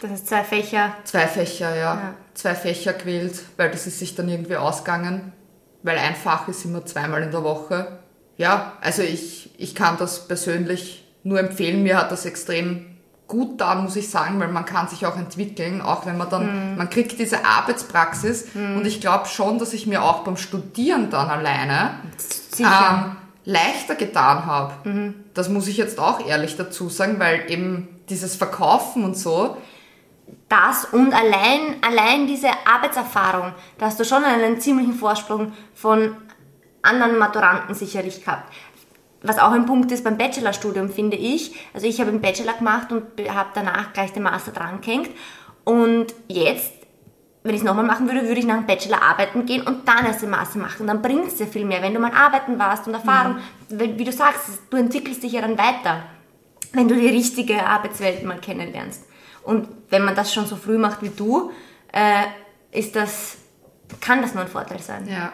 Das 0.00 0.10
ist 0.12 0.28
zwei 0.28 0.44
Fächer. 0.44 0.94
Zwei 1.04 1.26
Fächer, 1.26 1.74
ja. 1.74 1.94
Ja. 1.94 2.14
Zwei 2.34 2.54
Fächer 2.54 2.92
gewählt, 2.92 3.40
weil 3.56 3.70
das 3.70 3.86
ist 3.86 3.98
sich 3.98 4.14
dann 4.14 4.28
irgendwie 4.28 4.56
ausgegangen. 4.56 5.32
Weil 5.82 5.98
ein 5.98 6.14
Fach 6.14 6.48
ist 6.48 6.64
immer 6.64 6.84
zweimal 6.86 7.22
in 7.22 7.30
der 7.30 7.42
Woche. 7.42 7.98
Ja, 8.36 8.74
also 8.80 9.02
ich, 9.02 9.50
ich 9.58 9.74
kann 9.74 9.96
das 9.98 10.28
persönlich 10.28 11.04
nur 11.24 11.40
empfehlen. 11.40 11.82
Mir 11.82 11.98
hat 11.98 12.12
das 12.12 12.24
extrem 12.24 12.98
gut 13.26 13.60
da, 13.60 13.74
muss 13.74 13.94
ich 13.96 14.08
sagen, 14.08 14.40
weil 14.40 14.48
man 14.48 14.64
kann 14.64 14.88
sich 14.88 15.04
auch 15.04 15.16
entwickeln, 15.16 15.82
auch 15.82 16.06
wenn 16.06 16.16
man 16.16 16.30
dann, 16.30 16.76
man 16.78 16.88
kriegt 16.88 17.18
diese 17.18 17.44
Arbeitspraxis 17.44 18.46
und 18.54 18.86
ich 18.86 19.02
glaube 19.02 19.26
schon, 19.26 19.58
dass 19.58 19.74
ich 19.74 19.86
mir 19.86 20.02
auch 20.02 20.24
beim 20.24 20.38
Studieren 20.38 21.10
dann 21.10 21.28
alleine 21.28 21.90
Sicher. 22.16 23.04
ähm, 23.04 23.16
leichter 23.48 23.94
getan 23.94 24.44
habe. 24.44 25.14
Das 25.32 25.48
muss 25.48 25.68
ich 25.68 25.78
jetzt 25.78 25.98
auch 25.98 26.26
ehrlich 26.26 26.56
dazu 26.56 26.90
sagen, 26.90 27.18
weil 27.18 27.50
eben 27.50 27.88
dieses 28.10 28.36
Verkaufen 28.36 29.04
und 29.04 29.16
so, 29.16 29.56
das 30.50 30.84
und 30.84 31.14
allein, 31.14 31.76
allein 31.80 32.26
diese 32.26 32.48
Arbeitserfahrung, 32.66 33.54
da 33.78 33.86
hast 33.86 33.98
du 33.98 34.04
schon 34.04 34.22
einen 34.22 34.60
ziemlichen 34.60 34.92
Vorsprung 34.92 35.52
von 35.74 36.14
anderen 36.82 37.18
Maturanten 37.18 37.74
sicherlich 37.74 38.22
gehabt. 38.22 38.52
Was 39.22 39.38
auch 39.38 39.52
ein 39.52 39.64
Punkt 39.64 39.90
ist 39.92 40.04
beim 40.04 40.18
Bachelorstudium, 40.18 40.90
finde 40.90 41.16
ich. 41.16 41.54
Also 41.72 41.86
ich 41.86 42.00
habe 42.00 42.10
einen 42.10 42.20
Bachelor 42.20 42.52
gemacht 42.52 42.92
und 42.92 43.04
habe 43.30 43.48
danach 43.54 43.94
gleich 43.94 44.12
den 44.12 44.24
Master 44.24 44.52
dran 44.52 44.82
gehängt. 44.82 45.10
Und 45.64 46.14
jetzt, 46.28 46.72
wenn 47.48 47.54
ich 47.54 47.62
es 47.62 47.66
nochmal 47.66 47.84
machen 47.84 48.06
würde, 48.06 48.28
würde 48.28 48.38
ich 48.38 48.46
nach 48.46 48.58
dem 48.58 48.66
Bachelor 48.66 49.02
arbeiten 49.02 49.46
gehen 49.46 49.62
und 49.62 49.88
dann 49.88 50.04
erst 50.04 50.22
den 50.22 50.30
Master 50.30 50.58
machen. 50.58 50.86
Dann 50.86 51.02
bringt 51.02 51.28
es 51.28 51.36
dir 51.36 51.46
viel 51.46 51.64
mehr, 51.64 51.82
wenn 51.82 51.94
du 51.94 51.98
mal 51.98 52.12
arbeiten 52.12 52.58
warst 52.58 52.86
und 52.86 52.94
Erfahrung. 52.94 53.38
Wie 53.70 53.98
wie 53.98 54.04
du 54.04 54.12
sagst, 54.12 54.50
du 54.70 54.76
entwickelst 54.76 55.22
dich 55.22 55.32
ja 55.32 55.40
dann 55.40 55.56
weiter, 55.56 56.04
wenn 56.74 56.86
du 56.88 56.94
die 56.94 57.08
richtige 57.08 57.64
Arbeitswelt 57.66 58.22
mal 58.22 58.38
kennenlernst. 58.38 59.04
Und 59.42 59.66
wenn 59.88 60.04
man 60.04 60.14
das 60.14 60.32
schon 60.32 60.46
so 60.46 60.56
früh 60.56 60.76
macht 60.76 61.02
wie 61.02 61.08
du, 61.08 61.50
äh, 61.90 62.24
ist 62.70 62.94
das, 62.94 63.38
kann 64.00 64.20
das 64.20 64.34
nur 64.34 64.44
ein 64.44 64.50
Vorteil 64.50 64.80
sein. 64.80 65.08
Ja, 65.08 65.32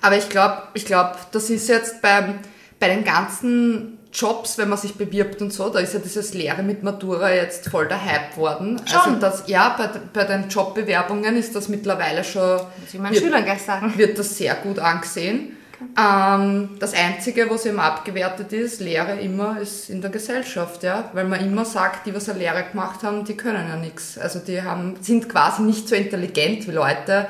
aber 0.00 0.16
ich 0.16 0.30
glaube, 0.30 0.62
ich 0.72 0.86
glaube, 0.86 1.16
das 1.30 1.50
ist 1.50 1.68
jetzt 1.68 2.00
beim, 2.00 2.38
bei 2.78 2.88
den 2.88 3.04
ganzen 3.04 3.98
Jobs, 4.12 4.58
wenn 4.58 4.68
man 4.68 4.78
sich 4.78 4.94
bewirbt 4.94 5.40
und 5.40 5.52
so, 5.52 5.68
da 5.68 5.78
ist 5.78 5.94
ja 5.94 6.00
dieses 6.00 6.34
Lehre 6.34 6.62
mit 6.62 6.82
Matura 6.82 7.32
jetzt 7.32 7.68
voll 7.68 7.86
der 7.86 8.04
Hype 8.04 8.36
worden. 8.36 8.80
Also 8.80 9.10
Schon? 9.10 9.20
das, 9.20 9.44
ja, 9.46 9.76
bei, 9.78 9.88
bei 10.12 10.24
den 10.24 10.48
Jobbewerbungen 10.48 11.36
ist 11.36 11.54
das 11.54 11.68
mittlerweile 11.68 12.24
schon, 12.24 12.60
ich 12.86 12.98
meinen 12.98 13.12
wird, 13.12 13.22
Schülern 13.22 13.44
gleich 13.44 13.62
sagen. 13.62 13.92
wird 13.96 14.18
das 14.18 14.36
sehr 14.36 14.54
gut 14.56 14.78
angesehen. 14.80 15.56
Ähm, 15.98 16.70
das 16.78 16.92
Einzige, 16.92 17.48
was 17.48 17.64
eben 17.66 17.80
abgewertet 17.80 18.52
ist, 18.52 18.80
Lehre 18.80 19.18
immer, 19.20 19.60
ist 19.60 19.88
in 19.88 20.02
der 20.02 20.10
Gesellschaft, 20.10 20.82
ja, 20.82 21.10
weil 21.14 21.24
man 21.24 21.40
immer 21.40 21.64
sagt, 21.64 22.06
die, 22.06 22.14
was 22.14 22.28
eine 22.28 22.40
Lehre 22.40 22.64
gemacht 22.64 23.02
haben, 23.02 23.24
die 23.24 23.36
können 23.36 23.66
ja 23.68 23.76
nichts. 23.76 24.18
Also 24.18 24.40
die 24.40 24.62
haben, 24.62 24.96
sind 25.00 25.28
quasi 25.28 25.62
nicht 25.62 25.88
so 25.88 25.94
intelligent 25.94 26.66
wie 26.66 26.72
Leute, 26.72 27.28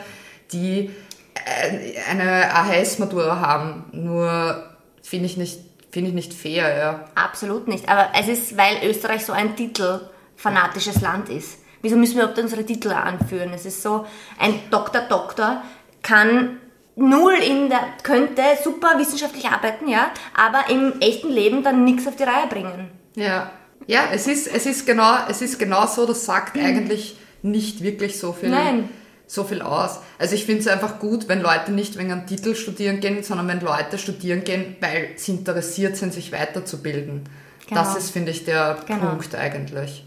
die 0.53 0.91
äh, 1.35 2.11
eine 2.11 2.53
AHS-Matura 2.55 3.41
haben. 3.41 3.85
Nur 3.93 4.65
finde 5.03 5.27
ich 5.27 5.37
nicht, 5.37 5.61
finde 5.90 6.11
ich 6.11 6.14
nicht 6.14 6.35
fair, 6.35 6.76
ja. 6.76 7.04
Absolut 7.14 7.68
nicht. 7.68 7.88
Aber 7.88 8.11
es 8.18 8.28
ist, 8.28 8.56
weil 8.56 8.88
Österreich 8.88 9.25
so 9.25 9.32
ein 9.32 9.56
titelfanatisches 9.56 11.00
Land 11.00 11.28
ist. 11.28 11.59
Wieso 11.82 11.97
müssen 11.97 12.16
wir 12.16 12.25
überhaupt 12.25 12.38
unsere 12.38 12.64
Titel 12.64 12.90
anführen? 12.90 13.52
Es 13.54 13.64
ist 13.64 13.82
so, 13.82 14.06
ein 14.38 14.54
Doktor, 14.70 15.02
Doktor 15.02 15.62
kann 16.02 16.59
null 16.97 17.35
in 17.35 17.68
der, 17.70 17.80
könnte 18.02 18.42
super 18.62 18.99
wissenschaftlich 18.99 19.47
arbeiten, 19.47 19.88
ja, 19.88 20.11
aber 20.37 20.70
im 20.70 21.00
echten 21.00 21.30
Leben 21.30 21.62
dann 21.62 21.85
nichts 21.85 22.06
auf 22.06 22.16
die 22.16 22.25
Reihe 22.25 22.47
bringen. 22.49 22.90
Ja, 23.16 23.50
ja, 23.87 24.04
es 24.12 24.26
ist, 24.26 24.47
es 24.47 24.66
ist 24.66 24.87
genau, 24.87 25.16
es 25.28 25.40
ist 25.40 25.59
genau 25.59 25.87
so, 25.87 26.06
das 26.06 26.25
sagt 26.26 26.56
eigentlich 26.59 27.16
nicht 27.42 27.82
wirklich 27.82 28.18
so 28.18 28.32
viel, 28.32 28.50
Nein. 28.50 28.88
So 29.31 29.45
viel 29.45 29.63
aus. 29.63 30.01
Also 30.19 30.35
ich 30.35 30.45
finde 30.45 30.63
es 30.63 30.67
einfach 30.67 30.99
gut, 30.99 31.29
wenn 31.29 31.41
Leute 31.41 31.71
nicht 31.71 31.97
wegen 31.97 32.11
einem 32.11 32.27
Titel 32.27 32.57
studieren 32.57 32.99
gehen, 32.99 33.23
sondern 33.23 33.47
wenn 33.47 33.61
Leute 33.61 33.97
studieren 33.97 34.43
gehen, 34.43 34.75
weil 34.81 35.11
sie 35.15 35.31
interessiert 35.31 35.97
sind, 35.97 36.13
sich 36.13 36.33
weiterzubilden. 36.33 37.29
Genau. 37.69 37.81
Das 37.81 37.97
ist, 37.97 38.11
finde 38.11 38.33
ich, 38.33 38.45
der 38.45 38.79
Genau. 38.89 39.11
Punkt 39.11 39.33
eigentlich. 39.37 40.05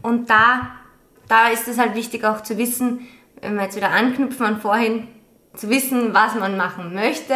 Und 0.00 0.30
da, 0.30 0.70
da 1.28 1.48
ist 1.48 1.68
es 1.68 1.76
halt 1.76 1.94
wichtig 1.94 2.24
auch 2.24 2.42
zu 2.42 2.56
wissen, 2.56 3.00
wenn 3.42 3.56
wir 3.56 3.64
jetzt 3.64 3.76
wieder 3.76 3.90
anknüpfen 3.90 4.46
an 4.46 4.60
vorhin, 4.62 5.06
zu 5.54 5.68
wissen, 5.68 6.14
was 6.14 6.34
man 6.34 6.56
machen 6.56 6.94
möchte. 6.94 7.34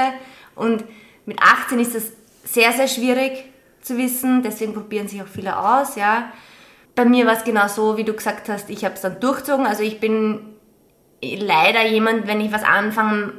Und 0.54 0.84
mit 1.26 1.38
18 1.38 1.78
ist 1.80 1.94
das 1.94 2.04
sehr, 2.44 2.72
sehr 2.72 2.88
schwierig 2.88 3.44
zu 3.82 3.98
wissen, 3.98 4.42
deswegen 4.42 4.72
probieren 4.72 5.06
sich 5.06 5.20
auch 5.20 5.26
viele 5.26 5.58
aus, 5.58 5.96
ja. 5.96 6.32
Bei 6.94 7.04
mir 7.04 7.26
war 7.26 7.36
es 7.36 7.44
genau 7.44 7.68
so, 7.68 7.98
wie 7.98 8.04
du 8.04 8.14
gesagt 8.14 8.48
hast, 8.48 8.70
ich 8.70 8.86
habe 8.86 8.94
es 8.94 9.02
dann 9.02 9.20
durchzogen. 9.20 9.66
Also 9.66 9.82
ich 9.82 10.00
bin 10.00 10.55
leider 11.22 11.84
jemand, 11.86 12.26
wenn 12.26 12.40
ich 12.40 12.52
was 12.52 12.62
anfange, 12.62 13.32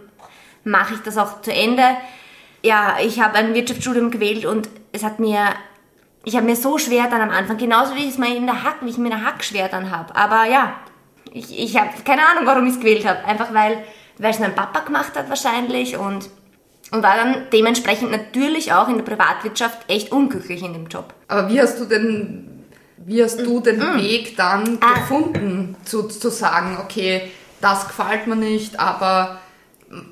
mache 0.63 0.96
ich 0.96 1.00
das 1.01 1.17
auch 1.17 1.41
zu 1.41 1.51
Ende. 1.53 1.84
Ja, 2.63 2.98
ich 3.03 3.22
habe 3.22 3.36
ein 3.36 3.53
Wirtschaftsstudium 3.53 4.12
gewählt 4.12 4.46
und 4.46 4.69
es 4.91 5.03
hat 5.03 5.19
mir, 5.19 5.39
ich 6.25 6.36
habe 6.36 6.46
mir 6.46 6.55
so 6.55 6.77
schwer 6.77 7.07
dann 7.10 7.22
am 7.22 7.29
Anfang, 7.29 7.57
genauso 7.57 7.96
wie 7.96 8.03
ich 8.03 8.10
es 8.10 8.17
mir 8.17 8.36
in 8.36 8.46
der 8.48 8.63
Hack, 8.63 8.77
wie 8.81 8.89
ich 8.89 8.98
mir 8.98 9.12
in 9.12 9.17
der 9.17 9.25
Hack 9.25 9.43
schwer 9.43 9.69
dann 9.69 9.91
habe. 9.91 10.15
Aber 10.15 10.46
ja, 10.46 10.74
ich, 11.31 11.57
ich 11.57 11.77
habe 11.77 11.89
keine 12.03 12.22
Ahnung, 12.27 12.46
warum 12.46 12.65
ich 12.65 12.74
es 12.74 12.79
gewählt 12.79 13.05
habe. 13.07 13.24
Einfach 13.25 13.53
weil 13.53 13.84
weil 14.19 14.31
es 14.31 14.39
mein 14.39 14.55
Papa 14.55 14.79
gemacht 14.79 15.15
hat 15.15 15.29
wahrscheinlich 15.29 15.96
und, 15.96 16.27
und 16.89 17.03
war 17.03 17.17
dann 17.17 17.43
dementsprechend 17.53 18.10
natürlich 18.10 18.74
auch 18.74 18.88
in 18.89 18.96
der 18.98 19.03
Privatwirtschaft 19.03 19.77
echt 19.88 20.12
unglücklich 20.12 20.63
in 20.63 20.74
dem 20.74 20.88
Job. 20.88 21.13
Aber 21.27 21.48
wie 21.50 21.62
hast 21.62 21.79
du 21.79 21.86
denn, 21.86 22.65
wie 22.98 23.24
hast 23.24 23.39
du 23.46 23.60
den 23.60 23.77
Mm. 23.77 23.98
Weg 24.00 24.36
dann 24.36 24.79
Ah. 24.81 24.96
gefunden, 25.01 25.75
zu, 25.86 26.07
zu 26.07 26.31
sagen, 26.31 26.79
okay, 26.81 27.29
das 27.69 27.88
gefällt 27.88 28.27
mir 28.27 28.36
nicht, 28.36 28.79
aber 28.79 29.39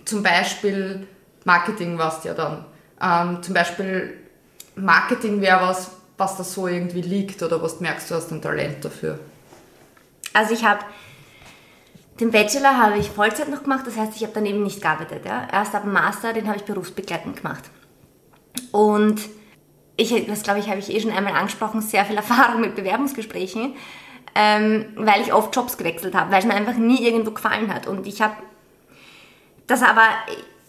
zum 0.05 0.23
Beispiel 0.23 1.07
Marketing 1.43 1.97
warst 1.97 2.25
ja 2.25 2.33
dann. 2.33 2.65
Ähm, 3.01 3.43
zum 3.43 3.53
Beispiel 3.53 4.19
Marketing 4.75 5.41
wäre 5.41 5.61
was, 5.61 5.91
was 6.17 6.37
da 6.37 6.43
so 6.43 6.67
irgendwie 6.67 7.01
liegt 7.01 7.43
oder 7.43 7.61
was 7.61 7.79
merkst, 7.79 8.09
du 8.09 8.15
hast 8.15 8.31
ein 8.31 8.41
Talent 8.41 8.83
dafür. 8.83 9.19
Also 10.33 10.53
ich 10.53 10.65
habe 10.65 10.79
den 12.19 12.31
Bachelor 12.31 12.77
habe 12.77 12.97
ich 12.97 13.09
Vollzeit 13.09 13.49
noch 13.49 13.63
gemacht, 13.63 13.85
das 13.85 13.97
heißt, 13.97 14.15
ich 14.15 14.23
habe 14.23 14.33
dann 14.33 14.45
eben 14.45 14.63
nicht 14.63 14.81
gearbeitet. 14.81 15.25
Ja. 15.25 15.47
Erst 15.51 15.75
ab 15.75 15.83
dem 15.83 15.91
Master, 15.91 16.31
den 16.31 16.47
habe 16.47 16.57
ich 16.57 16.63
berufsbegleitend 16.63 17.37
gemacht. 17.37 17.63
Und 18.71 19.21
ich, 19.97 20.25
das 20.25 20.43
glaube 20.43 20.59
ich, 20.59 20.69
habe 20.69 20.79
ich 20.79 20.93
eh 20.93 20.99
schon 21.01 21.11
einmal 21.11 21.33
angesprochen, 21.33 21.81
sehr 21.81 22.05
viel 22.05 22.15
Erfahrung 22.15 22.61
mit 22.61 22.75
Bewerbungsgesprächen, 22.75 23.75
ähm, 24.35 24.87
weil 24.95 25.21
ich 25.21 25.33
oft 25.33 25.55
Jobs 25.55 25.77
gewechselt 25.77 26.13
habe, 26.13 26.31
weil 26.31 26.39
es 26.39 26.45
mir 26.45 26.53
einfach 26.53 26.75
nie 26.75 27.05
irgendwo 27.05 27.31
gefallen 27.31 27.73
hat. 27.73 27.87
Und 27.87 28.05
ich 28.05 28.21
habe 28.21 28.35
das 29.65 29.81
aber, 29.81 30.07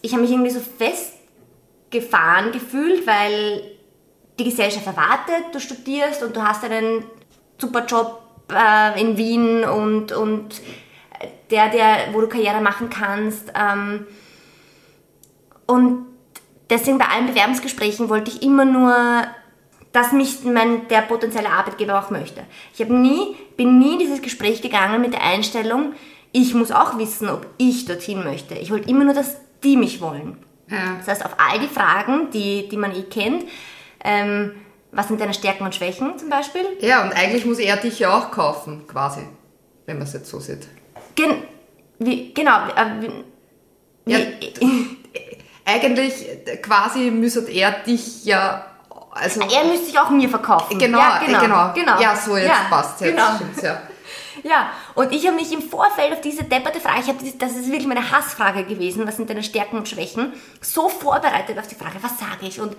ich 0.01 0.13
habe 0.13 0.21
mich 0.21 0.31
irgendwie 0.31 0.49
so 0.49 0.61
festgefahren 0.61 2.53
gefühlt, 2.53 3.05
weil 3.05 3.61
die 4.39 4.45
Gesellschaft 4.45 4.87
erwartet, 4.87 5.53
du 5.53 5.59
studierst 5.59 6.23
und 6.23 6.35
du 6.35 6.41
hast 6.41 6.63
einen 6.63 7.03
super 7.57 7.85
Job 7.85 8.21
äh, 8.51 8.99
in 9.01 9.17
Wien 9.17 9.65
und, 9.65 10.13
und 10.13 10.61
der, 11.51 11.69
der, 11.69 12.13
wo 12.13 12.21
du 12.21 12.27
Karriere 12.27 12.61
machen 12.61 12.89
kannst. 12.89 13.51
Ähm, 13.53 14.07
und 15.65 16.05
deswegen 16.69 16.97
bei 16.97 17.05
allen 17.05 17.27
Bewerbungsgesprächen 17.27 18.09
wollte 18.09 18.31
ich 18.31 18.43
immer 18.43 18.65
nur, 18.65 19.27
dass 19.97 20.11
mich 20.11 20.43
mein, 20.43 20.87
der 20.89 21.01
potenzielle 21.01 21.49
Arbeitgeber 21.49 21.97
auch 21.97 22.11
möchte. 22.11 22.43
Ich 22.71 22.81
habe 22.81 22.93
nie, 22.93 23.35
bin 23.55 23.79
nie 23.79 23.93
in 23.93 23.99
dieses 23.99 24.21
Gespräch 24.21 24.61
gegangen 24.61 25.01
mit 25.01 25.13
der 25.13 25.23
Einstellung, 25.23 25.93
ich 26.31 26.53
muss 26.53 26.71
auch 26.71 26.99
wissen, 26.99 27.29
ob 27.29 27.47
ich 27.57 27.85
dorthin 27.85 28.23
möchte. 28.23 28.53
Ich 28.53 28.69
wollte 28.69 28.87
immer 28.89 29.05
nur, 29.05 29.15
dass 29.15 29.37
die 29.63 29.75
mich 29.75 29.99
wollen. 29.99 30.37
Ja. 30.69 30.97
Das 30.99 31.07
heißt, 31.07 31.25
auf 31.25 31.35
all 31.39 31.59
die 31.59 31.67
Fragen, 31.67 32.29
die, 32.29 32.69
die 32.69 32.77
man 32.77 32.95
eh 32.95 33.03
kennt, 33.03 33.45
ähm, 34.03 34.51
was 34.91 35.07
sind 35.07 35.19
deine 35.19 35.33
Stärken 35.33 35.63
und 35.63 35.73
Schwächen 35.73 36.15
zum 36.19 36.29
Beispiel? 36.29 36.61
ja, 36.81 37.03
und 37.03 37.13
eigentlich 37.13 37.45
muss 37.45 37.57
er 37.57 37.77
dich 37.77 37.97
ja 37.97 38.15
auch 38.15 38.29
kaufen, 38.29 38.85
quasi, 38.85 39.21
wenn 39.87 39.97
man 39.97 40.05
es 40.05 40.13
jetzt 40.13 40.29
so 40.29 40.39
sieht. 40.39 40.67
Gen 41.15 41.41
wie, 41.97 42.35
genau. 42.35 42.67
Äh, 42.75 43.01
wie, 43.01 44.11
Ja, 44.11 44.19
Eigentlich 45.65 46.13
quasi 46.61 47.09
müsste 47.09 47.49
er 47.51 47.71
dich 47.71 48.25
ja, 48.25 48.76
also 49.19 49.41
er 49.41 49.63
müsste 49.65 49.85
sich 49.87 49.99
auch 49.99 50.09
mir 50.09 50.29
verkaufen. 50.29 50.77
genau, 50.79 50.99
ja, 50.99 51.21
äh, 51.21 51.25
genau, 51.27 51.73
genau. 51.73 51.99
ja, 51.99 52.15
so 52.15 52.37
jetzt 52.37 52.47
Ja, 52.47 52.65
passt 52.69 53.01
jetzt, 53.01 53.15
Genau. 53.15 53.35
stimmt's, 53.35 53.61
ja. 53.61 53.81
Ja, 54.43 54.69
und 54.93 55.11
ich 55.11 55.25
habe 55.25 55.35
mich 55.35 55.51
im 55.51 55.63
Vorfeld 55.63 56.13
auf 56.13 56.21
diese 56.21 56.43
depperte 56.43 56.79
Frage, 56.79 57.01
ich 57.01 57.07
hab, 57.09 57.19
das- 57.19 57.37
das 57.39 57.51
ist 57.53 57.67
wirklich 57.67 57.87
meine 57.87 58.11
Hassfrage 58.11 58.63
gewesen, 58.65 59.07
was 59.07 59.17
sind 59.17 59.29
deine 59.29 59.41
Stärken 59.43 59.77
und 59.77 59.89
Schwächen, 59.89 60.31
so 60.61 60.89
vorbereitet 60.89 61.57
auf 61.57 61.67
die 61.67 61.75
Frage, 61.75 61.95
was 62.01 62.19
sage 62.19 62.45
ich? 62.47 62.61
Und, 62.61 62.77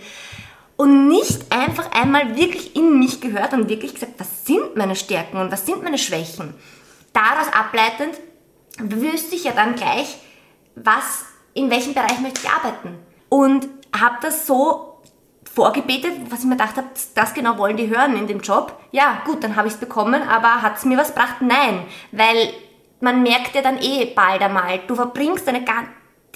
und 0.76 1.09
nicht 1.09 1.52
einfach 1.52 1.90
einmal 1.90 2.37
wirklich 2.37 2.76
in 2.76 2.99
mich 3.00 3.21
gehört 3.21 3.52
und 3.54 3.68
wirklich 3.68 3.92
gesagt, 3.95 4.12
was 4.18 4.47
sind 4.47 4.76
meine 4.76 4.95
Stärken 4.95 5.37
und 5.38 5.50
was 5.50 5.66
sind 5.66 5.83
meine 5.83 5.99
Schwächen? 5.99 6.54
Daraus 7.12 7.52
ableitend 7.52 8.14
wüsste 8.78 9.35
ich 9.35 9.42
ja 9.45 9.52
dann 9.52 9.75
gleich, 9.75 10.16
was, 10.76 11.25
in 11.54 11.71
welchem 11.71 11.92
Bereich 11.92 12.21
möchte 12.21 12.40
ich 12.45 12.50
arbeiten. 12.50 12.97
Und 13.28 13.66
habe 14.00 14.16
das 14.23 14.47
so 14.47 14.97
vorgebetet, 15.58 16.12
was 16.30 16.38
ich 16.38 16.44
mir 16.44 16.56
gedacht 16.56 16.76
habe, 16.76 16.86
das 17.16 17.34
genau 17.34 17.58
wollen 17.58 17.76
die 17.76 17.88
hören 17.88 18.16
in 18.16 18.28
dem 18.28 18.38
Job. 18.38 18.78
Ja, 18.92 19.22
gut, 19.24 19.42
dann 19.42 19.56
habe 19.56 19.66
ich 19.66 19.74
es 19.74 19.80
bekommen, 19.80 20.22
aber 20.22 20.62
hat 20.62 20.76
es 20.76 20.84
mir 20.84 20.96
was 20.96 21.08
gebracht? 21.08 21.38
Nein, 21.40 21.82
weil 22.12 22.50
man 23.00 23.24
merkt 23.24 23.56
ja 23.56 23.62
dann 23.62 23.76
eh 23.78 24.04
bald 24.14 24.40
einmal, 24.40 24.78
du 24.86 24.94
verbringst 24.94 25.48
deine, 25.48 25.64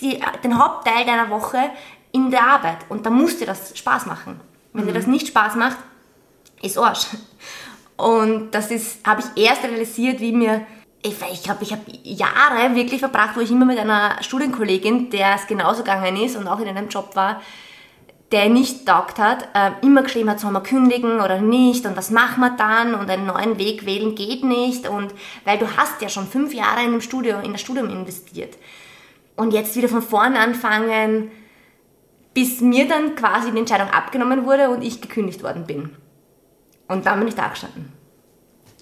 die, 0.01 0.21
den 0.43 0.59
Hauptteil 0.59 1.05
deiner 1.07 1.31
Woche 1.31 1.71
in 2.11 2.33
der 2.33 2.45
Arbeit 2.45 2.79
und 2.89 3.07
da 3.07 3.11
muss 3.11 3.39
dir 3.39 3.47
das 3.47 3.79
Spaß 3.79 4.07
machen. 4.07 4.41
Wenn 4.73 4.87
dir 4.87 4.93
das 4.93 5.07
nicht 5.07 5.29
Spaß 5.29 5.55
macht, 5.55 5.79
ist 6.61 6.77
Arsch. 6.77 7.07
Und 7.97 8.51
das 8.51 8.73
ist, 8.73 9.07
habe 9.07 9.23
ich 9.23 9.45
erst 9.45 9.63
realisiert, 9.63 10.19
wie 10.19 10.33
mir, 10.33 10.67
ich, 11.01 11.15
ich 11.33 11.45
glaube, 11.45 11.63
ich 11.63 11.71
habe 11.71 11.83
Jahre 12.03 12.75
wirklich 12.75 12.99
verbracht, 12.99 13.37
wo 13.37 13.41
ich 13.41 13.53
immer 13.53 13.67
mit 13.67 13.79
einer 13.79 14.21
Studienkollegin, 14.21 15.11
der 15.11 15.37
es 15.37 15.47
genauso 15.47 15.85
gegangen 15.85 16.17
ist 16.17 16.35
und 16.35 16.49
auch 16.49 16.59
in 16.59 16.67
einem 16.67 16.89
Job 16.89 17.15
war, 17.15 17.41
der 18.33 18.49
nicht 18.49 18.87
taugt 18.87 19.19
hat, 19.19 19.49
äh, 19.55 19.73
immer 19.83 20.03
geschrieben 20.03 20.31
hat, 20.31 20.41
soll 20.41 20.53
man 20.53 20.63
kündigen 20.63 21.21
oder 21.21 21.41
nicht 21.41 21.85
und 21.85 21.97
was 21.97 22.11
machen 22.11 22.41
wir 22.41 22.57
dann 22.57 22.95
und 22.95 23.11
einen 23.11 23.27
neuen 23.27 23.59
Weg 23.59 23.85
wählen 23.85 24.15
geht 24.15 24.43
nicht 24.43 24.89
und 24.89 25.15
weil 25.45 25.59
du 25.59 25.77
hast 25.77 26.01
ja 26.01 26.09
schon 26.09 26.27
fünf 26.27 26.55
Jahre 26.55 26.83
in, 26.83 26.93
dem 26.93 27.01
Studium, 27.03 27.43
in 27.43 27.53
das 27.53 27.61
Studium 27.61 27.91
investiert 27.91 28.57
und 29.37 29.53
jetzt 29.53 29.77
wieder 29.77 29.89
von 29.89 30.01
vorne 30.01 30.39
anfangen, 30.39 31.31
bis 32.33 32.63
mir 32.63 32.89
dann 32.89 33.15
quasi 33.15 33.53
die 33.53 33.59
Entscheidung 33.59 33.91
abgenommen 33.91 34.47
wurde 34.47 34.71
und 34.71 34.83
ich 34.83 35.03
gekündigt 35.03 35.43
worden 35.43 35.67
bin. 35.67 35.91
Und 36.89 37.05
dann 37.05 37.19
bin 37.19 37.29
ich 37.29 37.35
da 37.35 37.49
gestanden. 37.49 37.93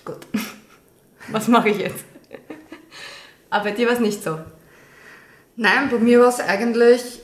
Gut, 0.04 0.26
was 1.33 1.49
mache 1.49 1.71
ich 1.71 1.78
jetzt? 1.78 2.04
Aber 3.50 3.64
bei 3.64 3.71
dir 3.73 3.88
war 3.88 3.95
es 3.95 4.00
nicht 4.00 4.23
so. 4.23 4.38
Nein, 5.57 5.88
bei 5.90 5.99
mir 5.99 6.21
war 6.21 6.28
es 6.28 6.38
eigentlich, 6.38 7.21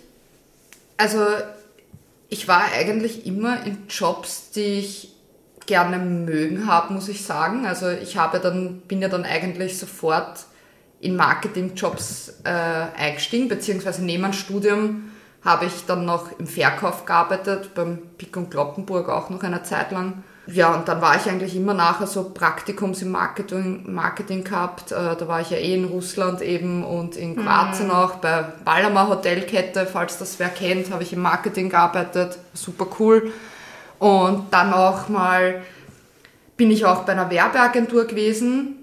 also 0.97 1.21
ich 2.29 2.49
war 2.49 2.73
eigentlich 2.73 3.27
immer 3.27 3.65
in 3.65 3.87
Jobs, 3.89 4.51
die 4.51 4.79
ich 4.81 5.13
gerne 5.67 5.99
mögen 5.99 6.67
habe, 6.67 6.95
muss 6.95 7.09
ich 7.09 7.25
sagen. 7.25 7.67
Also 7.67 7.89
ich 7.89 8.17
habe 8.17 8.41
dann, 8.41 8.81
bin 8.83 9.03
ja 9.03 9.09
dann 9.09 9.25
eigentlich 9.25 9.79
sofort 9.79 10.47
in 11.01 11.17
Marketingjobs 11.17 12.41
äh, 12.45 12.51
eingestiegen, 12.51 13.49
beziehungsweise 13.49 14.05
neben 14.05 14.23
dem 14.23 14.33
Studium 14.33 15.11
habe 15.45 15.67
ich 15.67 15.85
dann 15.87 16.05
noch 16.05 16.39
im 16.39 16.47
Verkauf 16.47 17.05
gearbeitet, 17.05 17.75
beim 17.75 17.99
Pick 18.19 18.37
und 18.37 18.51
Kloppenburg 18.51 19.09
auch 19.09 19.31
noch 19.31 19.43
eine 19.43 19.63
Zeit 19.63 19.93
lang. 19.93 20.25
Ja, 20.49 20.75
und 20.75 20.87
dann 20.87 21.03
war 21.03 21.17
ich 21.17 21.29
eigentlich 21.29 21.57
immer 21.57 21.75
nachher 21.75 22.07
so 22.07 22.31
Praktikums 22.31 23.03
im 23.03 23.11
Marketing, 23.11 23.93
Marketing 23.93 24.45
gehabt. 24.45 24.93
Äh, 24.93 25.17
da 25.17 25.27
war 25.27 25.41
ich 25.41 25.51
ja 25.51 25.57
eh 25.57 25.75
in 25.75 25.87
Russland 25.87 26.41
eben 26.41 26.85
und 26.85 27.17
in 27.17 27.35
Kroatien 27.35 27.87
mhm. 27.87 27.93
auch 27.93 28.17
bei 28.17 28.45
Ballermann 28.65 29.09
Hotelkette, 29.09 29.87
falls 29.87 30.19
das 30.19 30.39
wer 30.39 30.49
kennt, 30.49 30.93
habe 30.93 31.03
ich 31.03 31.13
im 31.13 31.21
Marketing 31.21 31.69
gearbeitet. 31.69 32.39
Super 32.55 32.87
cool. 33.01 33.33
Und 33.99 34.53
dann 34.53 34.73
auch 34.73 35.09
mal 35.09 35.63
bin 36.57 36.71
ich 36.71 36.85
auch 36.85 37.03
bei 37.03 37.13
einer 37.13 37.31
Werbeagentur 37.31 38.05
gewesen. 38.05 38.77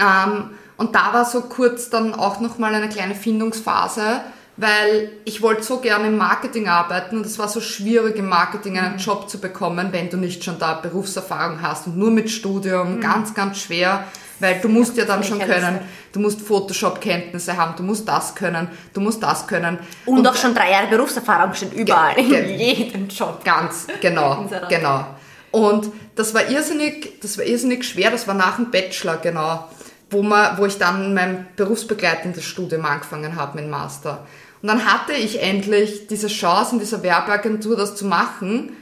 Ähm, 0.00 0.50
und 0.76 0.94
da 0.94 1.12
war 1.12 1.24
so 1.24 1.42
kurz 1.42 1.90
dann 1.90 2.14
auch 2.14 2.40
nochmal 2.40 2.74
eine 2.74 2.88
kleine 2.88 3.14
Findungsphase, 3.14 4.20
weil 4.56 5.10
ich 5.24 5.42
wollte 5.42 5.62
so 5.62 5.78
gerne 5.80 6.08
im 6.08 6.16
Marketing 6.16 6.68
arbeiten 6.68 7.18
und 7.18 7.26
es 7.26 7.38
war 7.38 7.48
so 7.48 7.60
schwierig 7.60 8.16
im 8.16 8.28
Marketing 8.28 8.78
einen 8.78 8.94
mhm. 8.94 8.98
Job 8.98 9.28
zu 9.28 9.38
bekommen, 9.38 9.88
wenn 9.92 10.08
du 10.08 10.16
nicht 10.16 10.44
schon 10.44 10.58
da 10.58 10.74
Berufserfahrung 10.74 11.60
hast 11.60 11.86
und 11.86 11.96
nur 11.96 12.10
mit 12.10 12.30
Studium, 12.30 12.96
mhm. 12.96 13.00
ganz, 13.00 13.34
ganz 13.34 13.58
schwer, 13.58 14.04
weil 14.40 14.60
du 14.60 14.68
musst 14.68 14.96
ja 14.96 15.04
dann 15.04 15.22
schon 15.24 15.38
können, 15.38 15.80
du 16.12 16.20
musst 16.20 16.40
Photoshop-Kenntnisse 16.40 17.56
haben, 17.56 17.74
du 17.76 17.82
musst 17.82 18.08
das 18.08 18.34
können, 18.34 18.68
du 18.92 19.00
musst 19.00 19.22
das 19.22 19.46
können. 19.46 19.78
Und, 20.04 20.18
und 20.18 20.28
auch 20.28 20.36
schon 20.36 20.54
drei 20.54 20.70
Jahre 20.70 20.88
Berufserfahrung 20.88 21.54
schon 21.54 21.72
überall, 21.72 22.18
in 22.18 22.58
jedem 22.58 23.08
Job. 23.08 23.44
Ganz, 23.44 23.86
genau, 24.00 24.48
genau. 24.68 25.06
Und 25.50 25.90
das 26.16 26.34
war 26.34 26.48
irrsinnig, 26.48 27.20
das 27.20 27.38
war 27.38 27.44
irrsinnig 27.44 27.84
schwer, 27.84 28.10
das 28.10 28.26
war 28.26 28.34
nach 28.34 28.56
dem 28.56 28.70
Bachelor, 28.70 29.16
genau, 29.18 29.68
wo, 30.10 30.22
man, 30.22 30.58
wo 30.58 30.66
ich 30.66 30.78
dann 30.78 31.14
mein 31.14 31.46
berufsbegleitendes 31.56 32.44
Studium 32.44 32.84
angefangen 32.84 33.36
habe 33.36 33.60
mit 33.60 33.70
Master. 33.70 34.26
Und 34.62 34.68
dann 34.68 34.84
hatte 34.84 35.12
ich 35.12 35.42
endlich 35.42 36.06
diese 36.06 36.28
Chance 36.28 36.74
in 36.74 36.78
dieser 36.78 37.02
Werbeagentur 37.02 37.76
das 37.76 37.94
zu 37.94 38.06
machen 38.06 38.72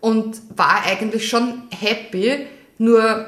und 0.00 0.40
war 0.56 0.82
eigentlich 0.86 1.28
schon 1.28 1.62
happy, 1.70 2.46
nur 2.78 3.26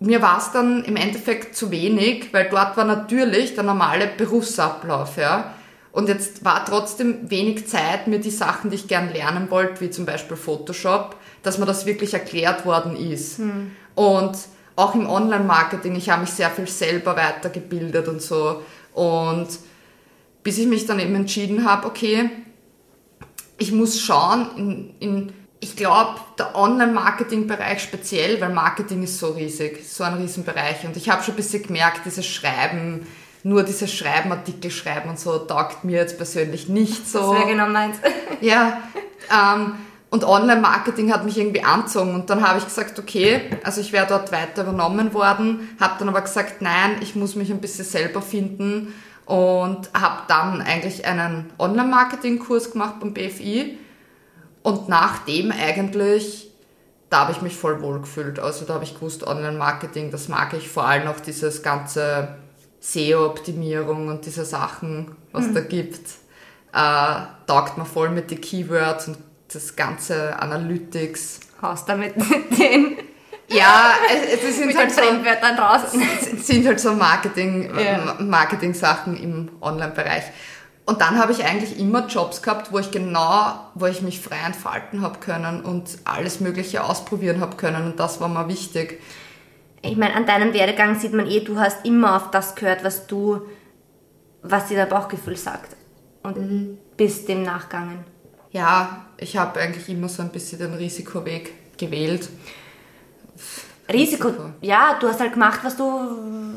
mir 0.00 0.22
war 0.22 0.38
es 0.38 0.52
dann 0.52 0.84
im 0.84 0.96
Endeffekt 0.96 1.56
zu 1.56 1.70
wenig, 1.70 2.32
weil 2.32 2.48
dort 2.50 2.76
war 2.76 2.84
natürlich 2.84 3.54
der 3.54 3.64
normale 3.64 4.06
Berufsablauf, 4.06 5.16
ja. 5.16 5.54
Und 5.92 6.08
jetzt 6.08 6.44
war 6.44 6.64
trotzdem 6.64 7.30
wenig 7.30 7.68
Zeit, 7.68 8.08
mir 8.08 8.18
die 8.18 8.30
Sachen, 8.30 8.68
die 8.68 8.76
ich 8.76 8.88
gern 8.88 9.12
lernen 9.12 9.48
wollte, 9.50 9.80
wie 9.80 9.90
zum 9.90 10.04
Beispiel 10.04 10.36
Photoshop, 10.36 11.16
dass 11.44 11.58
mir 11.58 11.66
das 11.66 11.86
wirklich 11.86 12.12
erklärt 12.14 12.66
worden 12.66 12.96
ist. 12.96 13.38
Hm. 13.38 13.70
Und 13.94 14.36
auch 14.74 14.96
im 14.96 15.08
Online-Marketing, 15.08 15.94
ich 15.94 16.10
habe 16.10 16.22
mich 16.22 16.30
sehr 16.30 16.50
viel 16.50 16.66
selber 16.66 17.16
weitergebildet 17.16 18.08
und 18.08 18.20
so. 18.20 18.62
Und 18.92 19.46
bis 20.44 20.58
ich 20.58 20.66
mich 20.66 20.86
dann 20.86 21.00
eben 21.00 21.14
entschieden 21.16 21.64
habe, 21.64 21.86
okay, 21.88 22.30
ich 23.58 23.72
muss 23.72 24.00
schauen, 24.00 24.46
in, 24.56 24.94
in 25.00 25.32
ich 25.60 25.76
glaube, 25.76 26.20
der 26.38 26.54
Online-Marketing-Bereich 26.54 27.82
speziell, 27.82 28.38
weil 28.40 28.52
Marketing 28.52 29.02
ist 29.02 29.18
so 29.18 29.30
riesig, 29.30 29.82
so 29.88 30.04
ein 30.04 30.14
Riesenbereich. 30.14 30.84
Und 30.84 30.94
ich 30.98 31.08
habe 31.08 31.22
schon 31.22 31.34
ein 31.34 31.36
bisschen 31.38 31.62
gemerkt, 31.62 32.02
dieses 32.04 32.26
Schreiben, 32.26 33.06
nur 33.44 33.62
dieses 33.62 33.92
Schreiben, 33.92 34.30
Artikel 34.30 34.70
schreiben 34.70 35.08
und 35.08 35.18
so, 35.18 35.38
taugt 35.38 35.82
mir 35.82 36.00
jetzt 36.00 36.18
persönlich 36.18 36.68
nicht 36.68 37.08
so. 37.08 37.32
Das 37.32 37.40
wäre 37.40 37.48
genau 37.48 37.68
meins. 37.68 37.96
ja, 38.42 38.82
ähm, 39.32 39.76
und 40.10 40.24
Online-Marketing 40.24 41.12
hat 41.12 41.24
mich 41.24 41.38
irgendwie 41.38 41.64
anzogen. 41.64 42.14
Und 42.14 42.28
dann 42.28 42.46
habe 42.46 42.58
ich 42.58 42.66
gesagt, 42.66 42.98
okay, 42.98 43.40
also 43.62 43.80
ich 43.80 43.90
wäre 43.92 44.06
dort 44.06 44.32
weiter 44.32 44.62
übernommen 44.64 45.14
worden, 45.14 45.76
habe 45.80 45.94
dann 45.98 46.10
aber 46.10 46.20
gesagt, 46.20 46.60
nein, 46.60 46.98
ich 47.00 47.16
muss 47.16 47.36
mich 47.36 47.50
ein 47.50 47.60
bisschen 47.60 47.86
selber 47.86 48.20
finden 48.20 48.92
und 49.26 49.90
habe 49.94 50.22
dann 50.28 50.60
eigentlich 50.60 51.06
einen 51.06 51.50
Online-Marketing-Kurs 51.58 52.72
gemacht 52.72 53.00
beim 53.00 53.14
BFI 53.14 53.78
und 54.62 54.88
nachdem 54.88 55.52
eigentlich, 55.52 56.50
da 57.10 57.20
habe 57.20 57.32
ich 57.32 57.42
mich 57.42 57.56
voll 57.56 57.80
wohl 57.82 58.00
gefühlt. 58.00 58.38
Also 58.38 58.64
da 58.64 58.74
habe 58.74 58.84
ich 58.84 58.94
gewusst, 58.94 59.26
Online-Marketing, 59.26 60.10
das 60.10 60.28
mag 60.28 60.52
ich 60.54 60.68
vor 60.68 60.86
allem 60.86 61.08
auch 61.08 61.20
dieses 61.20 61.62
ganze 61.62 62.36
SEO-Optimierung 62.80 64.08
und 64.08 64.26
diese 64.26 64.44
Sachen, 64.44 65.16
was 65.32 65.46
mhm. 65.46 65.54
da 65.54 65.60
gibt, 65.60 66.08
äh, 66.72 67.46
taugt 67.46 67.78
mir 67.78 67.86
voll 67.86 68.10
mit 68.10 68.30
den 68.30 68.40
Keywords 68.40 69.08
und 69.08 69.18
das 69.52 69.76
ganze 69.76 70.38
Analytics. 70.38 71.40
Haust 71.62 71.88
damit 71.88 72.14
den 72.58 72.98
ja, 73.48 73.94
es, 74.32 74.56
sind 74.56 74.76
halt 74.76 74.92
so. 74.92 75.00
Es 76.36 76.46
sind 76.46 76.66
halt 76.66 76.80
so 76.80 76.92
Marketing, 76.92 77.70
ja. 77.78 78.16
Marketing-Sachen 78.18 79.16
im 79.16 79.50
Online-Bereich. 79.60 80.24
Und 80.86 81.00
dann 81.00 81.18
habe 81.18 81.32
ich 81.32 81.44
eigentlich 81.44 81.78
immer 81.78 82.06
Jobs 82.06 82.42
gehabt, 82.42 82.72
wo 82.72 82.78
ich 82.78 82.90
genau, 82.90 83.54
wo 83.74 83.86
ich 83.86 84.02
mich 84.02 84.20
frei 84.20 84.36
entfalten 84.44 85.00
habe 85.00 85.18
können 85.18 85.62
und 85.62 85.98
alles 86.04 86.40
Mögliche 86.40 86.84
ausprobieren 86.84 87.40
habe 87.40 87.56
können. 87.56 87.86
Und 87.86 88.00
das 88.00 88.20
war 88.20 88.28
mir 88.28 88.48
wichtig. 88.48 89.00
Ich 89.80 89.96
meine, 89.96 90.14
an 90.14 90.26
deinem 90.26 90.52
Werdegang 90.52 90.98
sieht 90.98 91.12
man 91.12 91.26
eh, 91.26 91.40
du 91.40 91.58
hast 91.58 91.84
immer 91.86 92.16
auf 92.16 92.30
das 92.30 92.54
gehört, 92.54 92.84
was 92.84 93.06
du, 93.06 93.42
was 94.42 94.68
dir 94.68 94.76
dein 94.76 94.88
Bauchgefühl 94.88 95.36
sagt. 95.36 95.76
Und 96.22 96.38
mhm. 96.38 96.78
bist 96.96 97.28
dem 97.28 97.42
nachgegangen. 97.42 98.04
Ja, 98.50 99.06
ich 99.16 99.36
habe 99.36 99.60
eigentlich 99.60 99.88
immer 99.88 100.08
so 100.08 100.22
ein 100.22 100.30
bisschen 100.30 100.58
den 100.58 100.74
Risikoweg 100.74 101.78
gewählt. 101.78 102.28
Risiko. 103.92 104.28
Risiko. 104.28 104.50
Ja, 104.60 104.96
du 105.00 105.08
hast 105.08 105.20
halt 105.20 105.32
gemacht, 105.32 105.60
was 105.62 105.76
du 105.76 106.56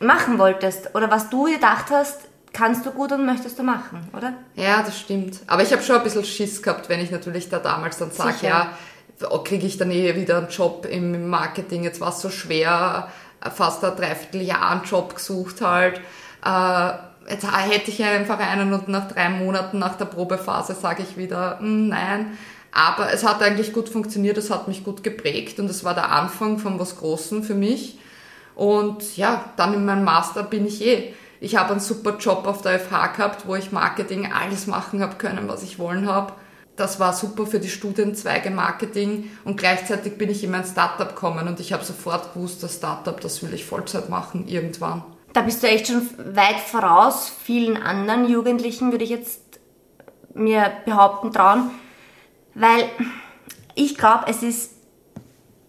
machen 0.00 0.38
wolltest 0.38 0.94
oder 0.94 1.10
was 1.10 1.30
du 1.30 1.44
gedacht 1.44 1.86
hast, 1.90 2.20
kannst 2.52 2.84
du 2.84 2.90
gut 2.90 3.12
und 3.12 3.24
möchtest 3.24 3.58
du 3.58 3.62
machen, 3.62 4.08
oder? 4.16 4.34
Ja, 4.56 4.82
das 4.82 4.98
stimmt. 4.98 5.40
Aber 5.46 5.62
ich 5.62 5.72
habe 5.72 5.82
schon 5.82 5.96
ein 5.96 6.02
bisschen 6.02 6.24
Schiss 6.24 6.62
gehabt, 6.62 6.88
wenn 6.88 7.00
ich 7.00 7.10
natürlich 7.10 7.48
da 7.48 7.58
damals 7.58 7.98
dann 7.98 8.10
sage, 8.10 8.46
ja, 8.46 8.72
kriege 9.44 9.66
ich 9.66 9.78
dann 9.78 9.90
eh 9.90 10.14
wieder 10.16 10.38
einen 10.38 10.48
Job 10.48 10.86
im 10.90 11.28
Marketing. 11.28 11.84
Jetzt 11.84 12.00
war 12.00 12.10
es 12.10 12.20
so 12.20 12.30
schwer, 12.30 13.08
fast 13.54 13.84
ein 13.84 13.96
Dreivierteljahr 13.96 14.70
einen 14.70 14.84
Job 14.84 15.14
gesucht 15.14 15.60
halt. 15.60 16.00
Äh, 16.44 16.92
jetzt 17.30 17.46
hätte 17.50 17.90
ich 17.90 18.02
einfach 18.02 18.38
einen 18.38 18.72
und 18.72 18.88
nach 18.88 19.08
drei 19.08 19.28
Monaten 19.28 19.78
nach 19.78 19.96
der 19.96 20.06
Probephase 20.06 20.74
sage 20.74 21.04
ich 21.04 21.16
wieder, 21.16 21.58
hm, 21.60 21.88
nein. 21.88 22.38
Aber 22.72 23.12
es 23.12 23.24
hat 23.24 23.42
eigentlich 23.42 23.72
gut 23.72 23.90
funktioniert, 23.90 24.38
es 24.38 24.50
hat 24.50 24.66
mich 24.66 24.82
gut 24.82 25.04
geprägt 25.04 25.58
und 25.60 25.68
es 25.68 25.84
war 25.84 25.94
der 25.94 26.10
Anfang 26.10 26.58
von 26.58 26.78
was 26.80 26.96
Großem 26.96 27.42
für 27.42 27.54
mich. 27.54 27.98
Und 28.54 29.16
ja, 29.16 29.44
dann 29.56 29.74
in 29.74 29.84
meinem 29.84 30.04
Master 30.04 30.42
bin 30.42 30.66
ich 30.66 30.84
eh. 30.84 31.14
Ich 31.40 31.56
habe 31.56 31.72
einen 31.72 31.80
super 31.80 32.16
Job 32.18 32.46
auf 32.46 32.62
der 32.62 32.78
FH 32.78 33.08
gehabt, 33.08 33.46
wo 33.46 33.56
ich 33.56 33.72
Marketing 33.72 34.30
alles 34.32 34.66
machen 34.66 35.02
habe 35.02 35.16
können, 35.16 35.48
was 35.48 35.62
ich 35.62 35.78
wollen 35.78 36.08
habe. 36.08 36.32
Das 36.76 36.98
war 36.98 37.12
super 37.12 37.46
für 37.46 37.60
die 37.60 37.68
Studienzweige 37.68 38.50
Marketing 38.50 39.30
und 39.44 39.58
gleichzeitig 39.58 40.16
bin 40.16 40.30
ich 40.30 40.42
in 40.42 40.50
mein 40.50 40.64
Startup 40.64 41.08
gekommen 41.08 41.48
und 41.48 41.60
ich 41.60 41.74
habe 41.74 41.84
sofort 41.84 42.32
gewusst, 42.32 42.62
das 42.62 42.76
Startup, 42.76 43.20
das 43.20 43.42
will 43.42 43.52
ich 43.52 43.66
Vollzeit 43.66 44.08
machen 44.08 44.48
irgendwann. 44.48 45.04
Da 45.34 45.42
bist 45.42 45.62
du 45.62 45.66
echt 45.66 45.88
schon 45.88 46.08
weit 46.34 46.60
voraus 46.60 47.30
vielen 47.42 47.76
anderen 47.76 48.28
Jugendlichen, 48.28 48.90
würde 48.90 49.04
ich 49.04 49.10
jetzt 49.10 49.42
mir 50.34 50.72
behaupten 50.86 51.32
trauen. 51.32 51.70
Weil 52.54 52.88
ich 53.74 53.96
glaube, 53.96 54.24
es 54.28 54.42
ist, 54.42 54.72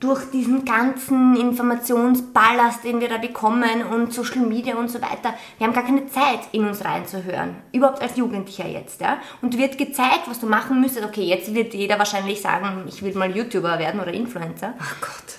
durch 0.03 0.29
diesen 0.31 0.65
ganzen 0.65 1.37
Informationsballast, 1.37 2.83
den 2.83 2.99
wir 2.99 3.07
da 3.07 3.19
bekommen 3.19 3.83
und 3.83 4.11
Social 4.13 4.41
Media 4.41 4.75
und 4.75 4.89
so 4.89 5.01
weiter, 5.01 5.33
wir 5.57 5.65
haben 5.65 5.73
gar 5.73 5.85
keine 5.85 6.07
Zeit, 6.07 6.41
in 6.51 6.67
uns 6.67 6.83
reinzuhören. 6.83 7.55
Überhaupt 7.71 8.01
als 8.01 8.17
Jugendlicher 8.17 8.67
jetzt, 8.67 8.99
ja. 8.99 9.19
Und 9.41 9.57
wird 9.57 9.77
gezeigt, 9.77 10.23
was 10.27 10.41
du 10.41 10.45
machen 10.45 10.81
müsstest. 10.81 11.05
Okay, 11.05 11.23
jetzt 11.23 11.53
wird 11.53 11.73
jeder 11.73 11.97
wahrscheinlich 11.97 12.41
sagen, 12.41 12.83
ich 12.85 13.01
will 13.01 13.13
mal 13.13 13.33
YouTuber 13.33 13.79
werden 13.79 14.01
oder 14.01 14.13
Influencer. 14.13 14.73
Ach 14.77 14.95
Gott. 14.99 15.37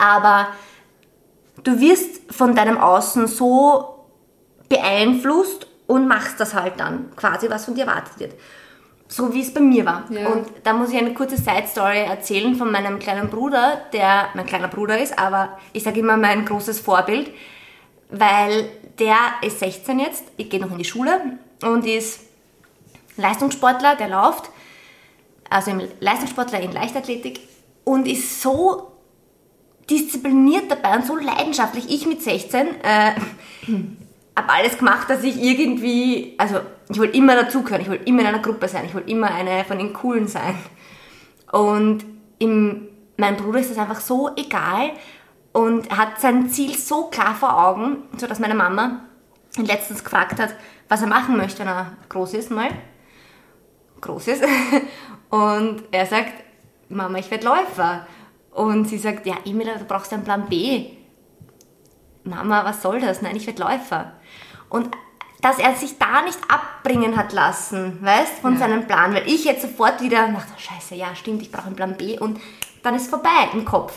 Aber 0.00 0.48
du 1.62 1.78
wirst 1.78 2.32
von 2.32 2.56
deinem 2.56 2.78
Außen 2.78 3.28
so 3.28 4.08
beeinflusst 4.68 5.68
und 5.86 6.08
machst 6.08 6.40
das 6.40 6.54
halt 6.54 6.80
dann, 6.80 7.14
quasi 7.14 7.48
was 7.48 7.64
von 7.64 7.76
dir 7.76 7.84
erwartet 7.84 8.18
wird 8.18 8.34
so 9.10 9.34
wie 9.34 9.40
es 9.40 9.52
bei 9.52 9.60
mir 9.60 9.84
war. 9.84 10.04
Ja. 10.10 10.28
Und 10.28 10.46
da 10.62 10.72
muss 10.72 10.90
ich 10.90 10.96
eine 10.96 11.12
kurze 11.12 11.36
Side-Story 11.36 12.04
erzählen 12.04 12.54
von 12.54 12.70
meinem 12.70 13.00
kleinen 13.00 13.28
Bruder, 13.28 13.82
der 13.92 14.28
mein 14.34 14.46
kleiner 14.46 14.68
Bruder 14.68 15.00
ist, 15.00 15.18
aber 15.18 15.58
ich 15.72 15.82
sage 15.82 15.98
immer 15.98 16.16
mein 16.16 16.44
großes 16.44 16.78
Vorbild, 16.78 17.30
weil 18.08 18.70
der 19.00 19.16
ist 19.42 19.58
16 19.58 19.98
jetzt, 19.98 20.24
ich 20.36 20.48
gehe 20.48 20.60
noch 20.60 20.70
in 20.70 20.78
die 20.78 20.84
Schule 20.84 21.38
und 21.62 21.86
ist 21.86 22.20
Leistungssportler, 23.16 23.96
der 23.96 24.08
läuft, 24.08 24.50
also 25.50 25.72
im 25.72 25.82
Leistungssportler 25.98 26.60
in 26.60 26.70
Leichtathletik 26.70 27.40
und 27.82 28.06
ist 28.06 28.40
so 28.40 28.92
diszipliniert 29.90 30.70
dabei 30.70 30.94
und 30.94 31.04
so 31.04 31.16
leidenschaftlich. 31.16 31.90
Ich 31.90 32.06
mit 32.06 32.22
16 32.22 32.60
äh, 32.60 33.12
habe 34.36 34.52
alles 34.52 34.78
gemacht, 34.78 35.10
dass 35.10 35.24
ich 35.24 35.42
irgendwie, 35.42 36.34
also 36.38 36.60
ich 36.90 36.98
wollte 36.98 37.16
immer 37.16 37.36
dazugehören, 37.36 37.82
ich 37.82 37.88
wollte 37.88 38.04
immer 38.04 38.22
in 38.22 38.26
einer 38.26 38.40
Gruppe 38.40 38.68
sein, 38.68 38.84
ich 38.84 38.94
wollte 38.94 39.10
immer 39.10 39.32
eine 39.32 39.64
von 39.64 39.78
den 39.78 39.92
Coolen 39.92 40.26
sein. 40.26 40.56
Und 41.52 42.04
im, 42.38 42.88
meinem 43.16 43.36
Bruder 43.36 43.60
ist 43.60 43.70
das 43.70 43.78
einfach 43.78 44.00
so 44.00 44.30
egal 44.36 44.92
und 45.52 45.90
er 45.90 45.98
hat 45.98 46.20
sein 46.20 46.48
Ziel 46.48 46.76
so 46.76 47.04
klar 47.04 47.34
vor 47.34 47.56
Augen, 47.56 48.04
so 48.16 48.26
dass 48.26 48.40
meine 48.40 48.54
Mama 48.54 49.02
ihn 49.56 49.66
letztens 49.66 50.04
gefragt 50.04 50.38
hat, 50.40 50.54
was 50.88 51.02
er 51.02 51.08
machen 51.08 51.36
möchte, 51.36 51.60
wenn 51.60 51.68
er 51.68 51.92
groß 52.08 52.34
ist 52.34 52.50
mal. 52.50 52.70
Groß 54.00 54.28
ist. 54.28 54.44
Und 55.30 55.82
er 55.90 56.06
sagt, 56.06 56.32
Mama, 56.88 57.18
ich 57.18 57.30
werde 57.30 57.46
Läufer. 57.46 58.06
Und 58.52 58.88
sie 58.88 58.98
sagt, 58.98 59.26
ja, 59.26 59.36
Emila, 59.44 59.74
du 59.74 59.84
brauchst 59.84 60.12
einen 60.12 60.24
Plan 60.24 60.48
B. 60.48 60.86
Mama, 62.24 62.64
was 62.64 62.82
soll 62.82 63.00
das? 63.00 63.22
Nein, 63.22 63.36
ich 63.36 63.46
werde 63.46 63.62
Läufer. 63.62 64.12
Und 64.68 64.90
dass 65.40 65.58
er 65.58 65.74
sich 65.74 65.98
da 65.98 66.22
nicht 66.22 66.38
abbringen 66.48 67.16
hat 67.16 67.32
lassen, 67.32 67.98
weißt, 68.02 68.40
von 68.40 68.54
Ja. 68.54 68.58
seinem 68.60 68.86
Plan, 68.86 69.14
weil 69.14 69.26
ich 69.26 69.44
jetzt 69.44 69.62
sofort 69.62 70.00
wieder 70.02 70.28
dachte, 70.28 70.52
scheiße, 70.58 70.94
ja, 70.94 71.14
stimmt, 71.14 71.42
ich 71.42 71.50
brauche 71.50 71.66
einen 71.66 71.76
Plan 71.76 71.96
B 71.96 72.18
und 72.18 72.40
dann 72.82 72.94
ist 72.94 73.08
vorbei 73.08 73.48
im 73.52 73.64
Kopf. 73.64 73.92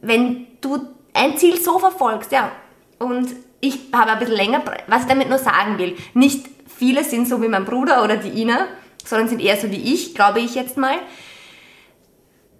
Wenn 0.00 0.46
du 0.60 0.80
ein 1.14 1.36
Ziel 1.36 1.60
so 1.60 1.78
verfolgst, 1.78 2.32
ja, 2.32 2.50
und 2.98 3.28
ich 3.60 3.78
habe 3.92 4.12
ein 4.12 4.18
bisschen 4.18 4.34
länger, 4.36 4.62
was 4.86 5.02
ich 5.02 5.08
damit 5.08 5.28
nur 5.28 5.38
sagen 5.38 5.78
will, 5.78 5.96
nicht 6.14 6.46
viele 6.66 7.04
sind 7.04 7.28
so 7.28 7.40
wie 7.40 7.48
mein 7.48 7.64
Bruder 7.64 8.02
oder 8.04 8.16
die 8.16 8.40
Ina, 8.42 8.66
sondern 9.04 9.28
sind 9.28 9.40
eher 9.40 9.56
so 9.56 9.70
wie 9.70 9.94
ich, 9.94 10.14
glaube 10.14 10.40
ich 10.40 10.54
jetzt 10.54 10.76
mal. 10.76 10.96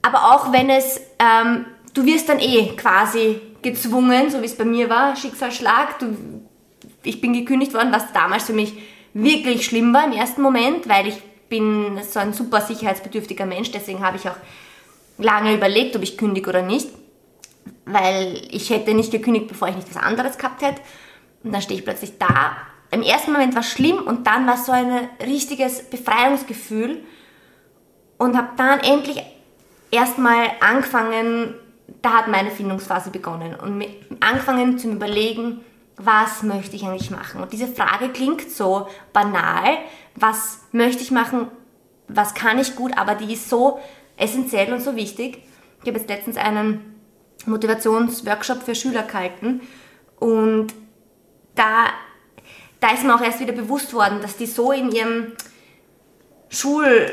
Aber 0.02 0.34
auch 0.34 0.52
wenn 0.52 0.70
es, 0.70 1.00
ähm, 1.18 1.66
du 1.94 2.04
wirst 2.04 2.28
dann 2.28 2.38
eh 2.38 2.76
quasi 2.76 3.40
gezwungen, 3.62 4.30
so 4.30 4.40
wie 4.40 4.46
es 4.46 4.56
bei 4.56 4.64
mir 4.64 4.88
war, 4.88 5.16
Schicksalsschlag, 5.16 5.98
du, 5.98 6.16
ich 7.06 7.20
bin 7.20 7.32
gekündigt 7.32 7.74
worden, 7.74 7.92
was 7.92 8.12
damals 8.12 8.44
für 8.44 8.52
mich 8.52 8.74
wirklich 9.14 9.64
schlimm 9.64 9.94
war 9.94 10.04
im 10.04 10.12
ersten 10.12 10.42
Moment, 10.42 10.88
weil 10.88 11.06
ich 11.06 11.22
bin 11.48 11.98
so 12.02 12.18
ein 12.18 12.32
super 12.32 12.60
sicherheitsbedürftiger 12.60 13.46
Mensch, 13.46 13.70
deswegen 13.70 14.04
habe 14.04 14.16
ich 14.16 14.28
auch 14.28 14.36
lange 15.18 15.54
überlegt, 15.54 15.96
ob 15.96 16.02
ich 16.02 16.18
kündige 16.18 16.50
oder 16.50 16.62
nicht, 16.62 16.88
weil 17.84 18.42
ich 18.50 18.70
hätte 18.70 18.94
nicht 18.94 19.10
gekündigt, 19.10 19.48
bevor 19.48 19.68
ich 19.68 19.76
nicht 19.76 19.88
was 19.94 20.02
anderes 20.02 20.38
gehabt 20.38 20.62
hätte. 20.62 20.82
Und 21.42 21.52
dann 21.52 21.62
stehe 21.62 21.78
ich 21.78 21.84
plötzlich 21.84 22.18
da. 22.18 22.56
Im 22.90 23.02
ersten 23.02 23.32
Moment 23.32 23.54
war 23.54 23.62
es 23.62 23.70
schlimm 23.70 23.98
und 23.98 24.26
dann 24.26 24.46
war 24.46 24.54
es 24.54 24.66
so 24.66 24.72
ein 24.72 25.08
richtiges 25.24 25.82
Befreiungsgefühl 25.84 27.02
und 28.18 28.36
habe 28.36 28.48
dann 28.56 28.80
endlich 28.80 29.22
erstmal 29.90 30.50
angefangen, 30.60 31.54
da 32.02 32.14
hat 32.14 32.28
meine 32.28 32.50
Findungsphase 32.50 33.10
begonnen 33.10 33.54
und 33.54 33.84
angefangen 34.20 34.78
zu 34.78 34.90
überlegen, 34.90 35.60
was 35.96 36.42
möchte 36.42 36.76
ich 36.76 36.84
eigentlich 36.84 37.10
machen? 37.10 37.42
Und 37.42 37.52
diese 37.52 37.68
Frage 37.68 38.10
klingt 38.10 38.50
so 38.50 38.88
banal, 39.12 39.78
was 40.14 40.60
möchte 40.72 41.02
ich 41.02 41.10
machen, 41.10 41.48
was 42.08 42.34
kann 42.34 42.58
ich 42.58 42.76
gut, 42.76 42.96
aber 42.96 43.14
die 43.14 43.32
ist 43.32 43.48
so 43.48 43.80
essentiell 44.16 44.72
und 44.72 44.80
so 44.80 44.96
wichtig. 44.96 45.42
Ich 45.82 45.88
habe 45.88 45.98
jetzt 45.98 46.08
letztens 46.08 46.36
einen 46.36 46.94
Motivationsworkshop 47.46 48.62
für 48.62 48.74
Schüler 48.74 49.02
gehalten 49.02 49.60
und 50.18 50.74
da, 51.54 51.86
da 52.80 52.90
ist 52.92 53.04
mir 53.04 53.14
auch 53.14 53.20
erst 53.20 53.40
wieder 53.40 53.52
bewusst 53.52 53.94
worden, 53.94 54.20
dass 54.20 54.36
die 54.36 54.46
so 54.46 54.72
in 54.72 54.90
ihrem 54.90 55.32
Schul, 56.48 57.10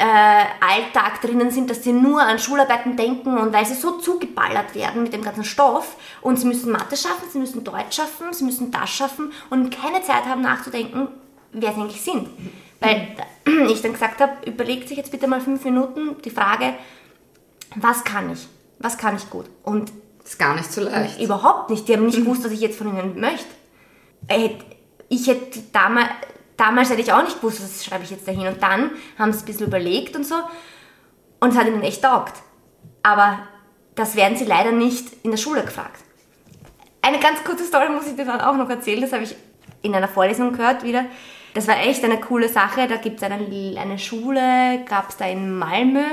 Alltag 0.00 1.20
drinnen 1.20 1.50
sind, 1.50 1.68
dass 1.68 1.84
sie 1.84 1.92
nur 1.92 2.22
an 2.22 2.38
Schularbeiten 2.38 2.96
denken 2.96 3.36
und 3.36 3.52
weil 3.52 3.66
sie 3.66 3.74
so 3.74 3.98
zugeballert 3.98 4.74
werden 4.74 5.02
mit 5.02 5.12
dem 5.12 5.22
ganzen 5.22 5.44
Stoff 5.44 5.96
und 6.22 6.38
sie 6.38 6.46
müssen 6.46 6.72
Mathe 6.72 6.96
schaffen, 6.96 7.28
sie 7.30 7.38
müssen 7.38 7.62
Deutsch 7.62 7.96
schaffen, 7.96 8.32
sie 8.32 8.44
müssen 8.44 8.70
das 8.70 8.88
schaffen 8.90 9.32
und 9.50 9.70
keine 9.70 10.00
Zeit 10.02 10.24
haben 10.24 10.40
nachzudenken, 10.40 11.08
wer 11.52 11.72
sie 11.74 11.80
eigentlich 11.80 12.00
sind. 12.00 12.28
Weil 12.80 13.16
ich 13.70 13.82
dann 13.82 13.92
gesagt 13.92 14.20
habe, 14.20 14.32
überlegt 14.46 14.88
sich 14.88 14.96
jetzt 14.96 15.10
bitte 15.10 15.28
mal 15.28 15.40
fünf 15.40 15.64
Minuten 15.64 16.16
die 16.22 16.30
Frage, 16.30 16.74
was 17.76 18.02
kann 18.04 18.32
ich? 18.32 18.48
Was 18.78 18.96
kann 18.98 19.16
ich 19.16 19.28
gut? 19.30 19.46
Und 19.62 19.92
Das 20.22 20.32
ist 20.32 20.38
gar 20.38 20.54
nicht 20.54 20.72
so 20.72 20.80
leicht. 20.80 21.20
Überhaupt 21.20 21.70
nicht. 21.70 21.86
Die 21.86 21.94
haben 21.94 22.06
nicht 22.06 22.18
gewusst, 22.18 22.44
was 22.44 22.52
ich 22.52 22.60
jetzt 22.60 22.78
von 22.78 22.88
ihnen 22.88 23.20
möchte. 23.20 23.46
Äh, 24.28 24.50
Ich 25.08 25.26
hätte 25.26 25.60
damals, 25.72 26.08
damals 26.62 26.90
hätte 26.90 27.00
ich 27.00 27.12
auch 27.12 27.24
nicht 27.24 27.40
gewusst, 27.40 27.60
was 27.60 27.84
schreibe 27.84 28.04
ich 28.04 28.10
jetzt 28.10 28.26
dahin. 28.26 28.46
Und 28.46 28.62
dann 28.62 28.92
haben 29.18 29.32
sie 29.32 29.40
ein 29.40 29.44
bisschen 29.46 29.66
überlegt 29.66 30.14
und 30.14 30.24
so. 30.24 30.36
Und 31.40 31.50
es 31.50 31.56
hat 31.56 31.66
ihnen 31.66 31.82
echt 31.82 32.02
taugt. 32.02 32.34
Aber 33.02 33.40
das 33.96 34.14
werden 34.14 34.36
sie 34.36 34.44
leider 34.44 34.70
nicht 34.70 35.08
in 35.24 35.32
der 35.32 35.38
Schule 35.38 35.64
gefragt. 35.64 36.00
Eine 37.02 37.18
ganz 37.18 37.42
kurze 37.42 37.64
Story 37.64 37.88
muss 37.88 38.06
ich 38.06 38.14
dir 38.14 38.24
dann 38.24 38.40
auch 38.40 38.56
noch 38.56 38.70
erzählen. 38.70 39.00
Das 39.00 39.12
habe 39.12 39.24
ich 39.24 39.34
in 39.82 39.92
einer 39.92 40.06
Vorlesung 40.06 40.52
gehört 40.52 40.84
wieder. 40.84 41.06
Das 41.54 41.66
war 41.66 41.80
echt 41.80 42.04
eine 42.04 42.20
coole 42.20 42.48
Sache. 42.48 42.86
Da 42.86 42.96
gibt 42.96 43.16
es 43.16 43.24
eine, 43.24 43.44
eine 43.76 43.98
Schule, 43.98 44.84
gab 44.88 45.10
es 45.10 45.16
da 45.16 45.26
in 45.26 45.58
Malmö, 45.58 46.04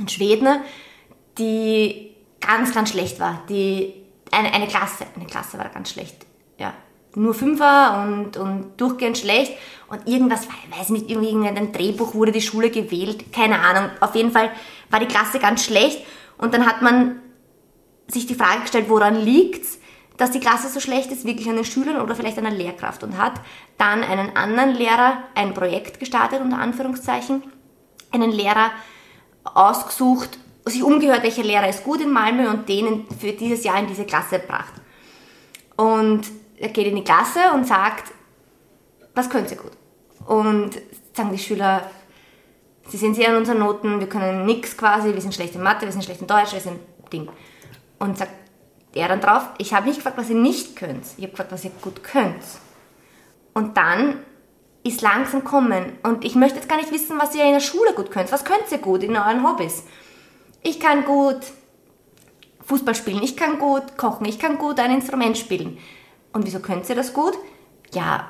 in 0.00 0.08
Schweden, 0.08 0.62
die 1.38 2.16
ganz, 2.40 2.74
ganz 2.74 2.90
schlecht 2.90 3.20
war. 3.20 3.44
Die, 3.48 3.94
eine, 4.32 4.52
eine 4.52 4.66
Klasse, 4.66 5.06
eine 5.14 5.26
Klasse 5.26 5.58
war 5.58 5.68
ganz 5.68 5.92
schlecht. 5.92 6.26
Nur 7.14 7.34
Fünfer 7.34 8.04
und, 8.04 8.36
und 8.36 8.80
durchgehend 8.80 9.18
schlecht. 9.18 9.52
Und 9.88 10.06
irgendwas, 10.06 10.46
weiß 10.78 10.90
nicht, 10.90 11.10
irgendwie 11.10 11.30
in 11.30 11.46
einem 11.46 11.72
Drehbuch 11.72 12.14
wurde 12.14 12.32
die 12.32 12.40
Schule 12.40 12.70
gewählt. 12.70 13.32
Keine 13.32 13.58
Ahnung. 13.58 13.90
Auf 14.00 14.14
jeden 14.14 14.30
Fall 14.30 14.50
war 14.90 15.00
die 15.00 15.06
Klasse 15.06 15.38
ganz 15.40 15.64
schlecht. 15.64 16.04
Und 16.38 16.54
dann 16.54 16.66
hat 16.66 16.82
man 16.82 17.20
sich 18.06 18.26
die 18.26 18.34
Frage 18.34 18.62
gestellt, 18.62 18.88
woran 18.88 19.16
liegt's, 19.16 19.78
dass 20.16 20.30
die 20.30 20.40
Klasse 20.40 20.68
so 20.68 20.80
schlecht 20.80 21.10
ist, 21.10 21.24
wirklich 21.24 21.48
an 21.48 21.56
den 21.56 21.64
Schülern 21.64 22.00
oder 22.00 22.14
vielleicht 22.14 22.36
an 22.36 22.44
der 22.44 22.52
Lehrkraft 22.52 23.02
und 23.02 23.16
hat 23.16 23.40
dann 23.78 24.04
einen 24.04 24.36
anderen 24.36 24.74
Lehrer 24.74 25.24
ein 25.34 25.54
Projekt 25.54 25.98
gestartet, 25.98 26.42
unter 26.42 26.58
Anführungszeichen, 26.58 27.42
einen 28.12 28.30
Lehrer 28.30 28.70
ausgesucht, 29.44 30.38
sich 30.66 30.82
umgehört, 30.82 31.22
welcher 31.22 31.42
Lehrer 31.42 31.68
ist 31.68 31.84
gut 31.84 32.02
in 32.02 32.10
Malmö 32.10 32.50
und 32.50 32.68
den 32.68 33.06
für 33.18 33.32
dieses 33.32 33.64
Jahr 33.64 33.78
in 33.78 33.86
diese 33.86 34.04
Klasse 34.04 34.40
gebracht. 34.40 34.74
Und 35.76 36.22
er 36.60 36.68
geht 36.68 36.86
in 36.86 36.96
die 36.96 37.04
Klasse 37.04 37.40
und 37.54 37.66
sagt, 37.66 38.12
was 39.14 39.28
könnt 39.30 39.50
ihr 39.50 39.56
gut? 39.56 39.72
Und 40.26 40.70
sagen 41.16 41.32
die 41.32 41.38
Schüler, 41.38 41.90
sie 42.88 42.98
sehen 42.98 43.14
sehr 43.14 43.30
an 43.30 43.36
unseren 43.36 43.58
Noten, 43.58 43.98
wir 43.98 44.08
können 44.08 44.44
nichts 44.44 44.76
quasi, 44.76 45.12
wir 45.12 45.20
sind 45.20 45.34
schlecht 45.34 45.54
in 45.54 45.62
Mathe, 45.62 45.86
wir 45.86 45.92
sind 45.92 46.04
schlecht 46.04 46.20
in 46.20 46.26
Deutsch, 46.26 46.52
wir 46.52 46.60
sind 46.60 46.78
Ding. 47.12 47.28
Und 47.98 48.18
sagt 48.18 48.32
er 48.94 49.08
dann 49.08 49.20
drauf, 49.20 49.48
ich 49.58 49.72
habe 49.72 49.86
nicht 49.86 49.96
gefragt, 49.96 50.18
was 50.18 50.30
ihr 50.30 50.36
nicht 50.36 50.76
könnt, 50.76 51.04
ich 51.16 51.22
habe 51.24 51.30
gefragt, 51.30 51.52
was 51.52 51.64
ihr 51.64 51.70
gut 51.80 52.04
könnt. 52.04 52.44
Und 53.54 53.76
dann 53.76 54.18
ist 54.82 55.02
langsam 55.02 55.44
kommen. 55.44 55.98
Und 56.02 56.24
ich 56.24 56.34
möchte 56.34 56.58
jetzt 56.58 56.68
gar 56.68 56.76
nicht 56.76 56.92
wissen, 56.92 57.18
was 57.18 57.34
ihr 57.34 57.44
in 57.44 57.52
der 57.52 57.60
Schule 57.60 57.92
gut 57.94 58.10
könnt. 58.10 58.32
Was 58.32 58.44
könnt 58.44 58.70
ihr 58.70 58.78
gut 58.78 59.02
in 59.02 59.16
euren 59.16 59.46
Hobbys? 59.46 59.84
Ich 60.62 60.80
kann 60.80 61.04
gut 61.04 61.40
Fußball 62.64 62.94
spielen, 62.94 63.22
ich 63.22 63.36
kann 63.36 63.58
gut 63.58 63.96
kochen, 63.96 64.26
ich 64.26 64.38
kann 64.38 64.58
gut 64.58 64.78
ein 64.78 64.92
Instrument 64.92 65.36
spielen. 65.36 65.78
Und 66.32 66.46
wieso 66.46 66.60
könnt 66.60 66.88
ihr 66.88 66.94
das 66.94 67.12
gut? 67.12 67.34
Ja, 67.92 68.28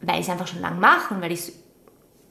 weil 0.00 0.20
ich 0.20 0.26
es 0.26 0.30
einfach 0.30 0.46
schon 0.46 0.60
lange 0.60 0.80
mache 0.80 1.14
und 1.14 1.20
weil 1.22 1.32
es 1.32 1.52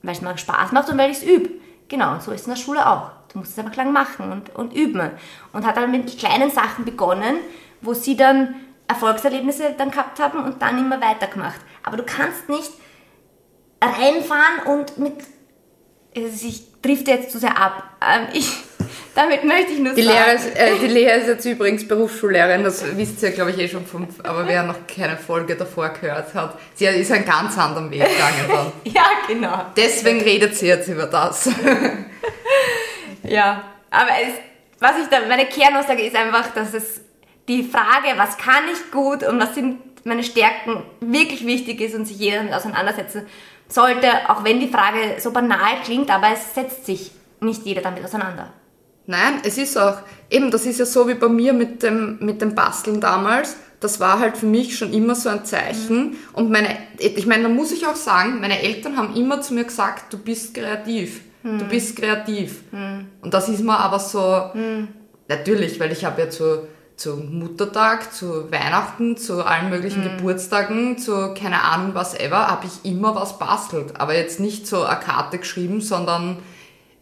mir 0.02 0.38
Spaß 0.38 0.72
macht 0.72 0.90
und 0.90 0.98
weil 0.98 1.12
ich 1.12 1.18
es 1.18 1.24
übe. 1.24 1.50
Genau, 1.88 2.14
und 2.14 2.24
so 2.24 2.32
ist 2.32 2.42
es 2.42 2.48
in 2.48 2.54
der 2.54 2.60
Schule 2.60 2.88
auch. 2.88 3.12
Du 3.32 3.40
musst 3.40 3.52
es 3.52 3.60
einfach 3.60 3.76
lang 3.76 3.92
machen 3.92 4.32
und, 4.32 4.56
und 4.56 4.74
üben. 4.74 5.12
Und 5.52 5.66
hat 5.66 5.78
dann 5.78 5.92
mit 5.92 6.18
kleinen 6.18 6.52
Sachen 6.52 6.86
begonnen, 6.86 7.38
wo 7.82 7.94
sie 7.94 8.16
dann 8.16 8.56
Erfolgserlebnisse 8.88 9.76
dann 9.78 9.92
gehabt 9.92 10.20
haben 10.20 10.44
und 10.44 10.62
dann 10.62 10.78
immer 10.78 11.02
weitergemacht. 11.02 11.60
Aber 11.84 11.98
du 11.98 12.04
kannst 12.04 12.50
nicht 12.50 12.72
reinfahren 13.82 14.64
und 14.66 14.98
mit. 14.98 15.16
Also 16.16 16.48
ich 16.48 16.82
drifte 16.82 17.12
jetzt 17.12 17.32
zu 17.32 17.40
sehr 17.40 17.60
ab. 17.60 17.84
Ähm, 18.02 18.28
ich 18.34 18.48
Damit 19.16 19.44
möchte 19.44 19.74
ich 19.74 19.80
nur 19.80 19.94
Die, 19.94 20.04
sagen. 20.04 20.18
Lehre 20.18 20.36
ist, 20.36 20.58
äh, 20.58 20.80
die 20.80 20.88
Lea 20.88 21.12
ist 21.20 21.28
jetzt 21.28 21.46
übrigens 21.46 21.88
Berufsschullehrerin, 21.88 22.64
das 22.64 22.84
wisst 22.98 23.22
ihr, 23.22 23.30
glaube 23.32 23.52
ich, 23.52 23.60
eh 23.60 23.68
schon 23.68 23.86
vom, 23.86 24.08
aber 24.24 24.48
wer 24.48 24.64
noch 24.64 24.88
keine 24.88 25.18
Folge 25.18 25.56
davor 25.56 25.90
gehört 25.90 26.34
hat, 26.34 26.58
sie 26.74 26.86
ist 26.86 27.12
einen 27.12 27.26
ganz 27.26 27.58
anderen 27.58 27.92
Weg 27.92 28.02
gegangen 28.02 28.46
dann. 28.48 28.72
Ja, 28.94 29.06
genau. 29.28 29.66
Deswegen 29.78 30.22
redet 30.22 30.56
sie 30.56 30.68
jetzt 30.68 30.88
über 30.88 31.06
das. 31.06 31.50
Ja, 33.24 33.64
aber 33.92 34.10
es, 34.22 34.34
was 34.80 34.94
ich 35.02 35.08
da, 35.10 35.20
meine 35.28 35.46
Kernaussage 35.46 36.02
ist 36.04 36.16
einfach, 36.16 36.54
dass 36.54 36.74
es 36.74 37.02
die 37.48 37.64
Frage, 37.64 38.18
was 38.18 38.38
kann 38.38 38.64
ich 38.72 38.92
gut 38.92 39.24
und 39.24 39.40
was 39.40 39.54
sind 39.56 39.78
meine 40.06 40.24
Stärken, 40.24 40.84
wirklich 41.00 41.46
wichtig 41.46 41.80
ist 41.82 41.96
und 41.96 42.06
sich 42.06 42.18
jeder 42.18 42.38
damit 42.38 42.54
auseinandersetzen 42.54 43.26
sollte, 43.70 44.08
auch 44.28 44.44
wenn 44.44 44.60
die 44.60 44.68
Frage 44.68 45.20
so 45.20 45.32
banal 45.32 45.82
klingt, 45.84 46.10
aber 46.12 46.32
es 46.34 46.54
setzt 46.54 46.86
sich 46.86 47.12
nicht 47.40 47.64
jeder 47.64 47.82
damit 47.82 48.04
auseinander. 48.04 48.52
Nein, 49.06 49.42
es 49.44 49.58
ist 49.58 49.78
auch, 49.78 49.98
eben, 50.30 50.50
das 50.50 50.66
ist 50.66 50.80
ja 50.80 50.86
so 50.86 51.08
wie 51.08 51.14
bei 51.16 51.28
mir 51.28 51.54
mit 51.54 51.84
dem, 51.84 52.18
mit 52.22 52.42
dem 52.42 52.56
Basteln 52.56 53.02
damals. 53.02 53.58
Das 53.80 54.00
war 54.00 54.20
halt 54.20 54.38
für 54.38 54.46
mich 54.46 54.78
schon 54.78 54.94
immer 54.94 55.14
so 55.14 55.28
ein 55.28 55.44
Zeichen. 55.44 56.16
Und 56.32 56.50
meine, 56.50 56.70
ich 57.00 57.26
meine, 57.26 57.44
da 57.44 57.50
muss 57.50 57.74
ich 57.74 57.86
auch 57.86 57.98
sagen, 57.98 58.40
meine 58.40 58.62
Eltern 58.62 58.96
haben 58.96 59.14
immer 59.16 59.42
zu 59.42 59.54
mir 59.54 59.66
gesagt, 59.66 60.14
du 60.14 60.18
bist 60.18 60.54
kreativ. 60.54 61.22
Du 61.60 61.66
bist 61.66 61.98
kreativ. 61.98 62.62
Und 63.22 63.34
das 63.34 63.50
ist 63.50 63.62
mir 63.62 63.78
aber 63.78 64.00
so, 64.00 64.52
natürlich, 65.28 65.78
weil 65.82 65.92
ich 65.92 66.06
habe 66.06 66.22
ja 66.22 66.30
zu, 66.30 66.66
zu 66.96 67.18
Muttertag, 67.18 68.14
zu 68.14 68.50
Weihnachten, 68.50 69.18
zu 69.18 69.46
allen 69.46 69.70
möglichen 69.70 70.04
Geburtstagen, 70.04 70.98
zu 70.98 71.34
keine 71.34 71.64
Ahnung 71.64 71.94
was 71.94 72.18
ever, 72.18 72.48
habe 72.48 72.68
ich 72.68 72.90
immer 72.90 73.16
was 73.16 73.38
bastelt. 73.38 74.00
Aber 74.00 74.16
jetzt 74.16 74.40
nicht 74.40 74.66
so 74.66 74.84
eine 74.84 75.02
Karte 75.02 75.38
geschrieben, 75.40 75.82
sondern 75.82 76.38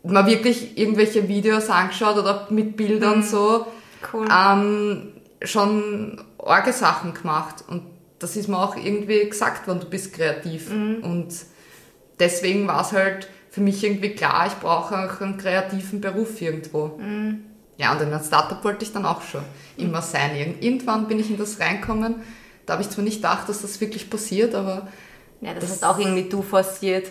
mal 0.04 0.26
wirklich 0.26 0.78
irgendwelche 0.78 1.28
Videos 1.28 1.70
angeschaut 1.70 2.18
oder 2.18 2.48
mit 2.50 2.76
Bildern 2.78 3.24
so 3.24 3.68
Cool. 4.12 4.28
ähm, 4.32 5.12
schon 5.44 6.22
arge 6.40 6.74
Sachen 6.74 7.14
gemacht. 7.14 7.64
Und 7.68 7.84
das 8.20 8.36
ist 8.36 8.48
mir 8.48 8.58
auch 8.58 8.76
irgendwie 8.76 9.28
gesagt 9.30 9.68
worden, 9.68 9.80
du 9.82 9.88
bist 9.90 10.14
kreativ. 10.14 10.70
Und 10.72 11.28
deswegen 12.20 12.68
war 12.68 12.82
es 12.82 12.92
halt 12.92 13.28
für 13.50 13.62
mich 13.62 13.84
irgendwie 13.84 14.12
klar, 14.12 14.48
ich 14.48 14.54
brauche 14.56 14.96
auch 14.98 15.22
einen 15.22 15.38
kreativen 15.38 16.02
Beruf 16.02 16.42
irgendwo. 16.42 17.00
Ja, 17.78 17.92
und 17.94 18.02
in 18.02 18.14
einem 18.14 18.24
Startup 18.24 18.64
wollte 18.64 18.86
ich 18.86 18.94
dann 18.94 19.06
auch 19.06 19.22
schon 19.24 19.42
immer 19.78 20.02
sein. 20.02 20.36
Irgend- 20.36 20.64
Irgendwann 20.64 21.08
bin 21.08 21.20
ich 21.20 21.30
in 21.32 21.38
das 21.38 21.60
reinkommen. 21.60 22.16
Da 22.66 22.74
habe 22.74 22.84
ich 22.84 22.90
zwar 22.90 23.04
nicht 23.04 23.18
gedacht, 23.18 23.50
dass 23.50 23.62
das 23.64 23.82
wirklich 23.82 24.10
passiert, 24.10 24.54
aber 24.56 24.88
Ja, 25.42 25.54
das, 25.56 25.70
hast 25.72 25.84
auch 25.86 25.98
irgendwie 25.98 26.30
du 26.30 26.44
forciert. 26.44 27.08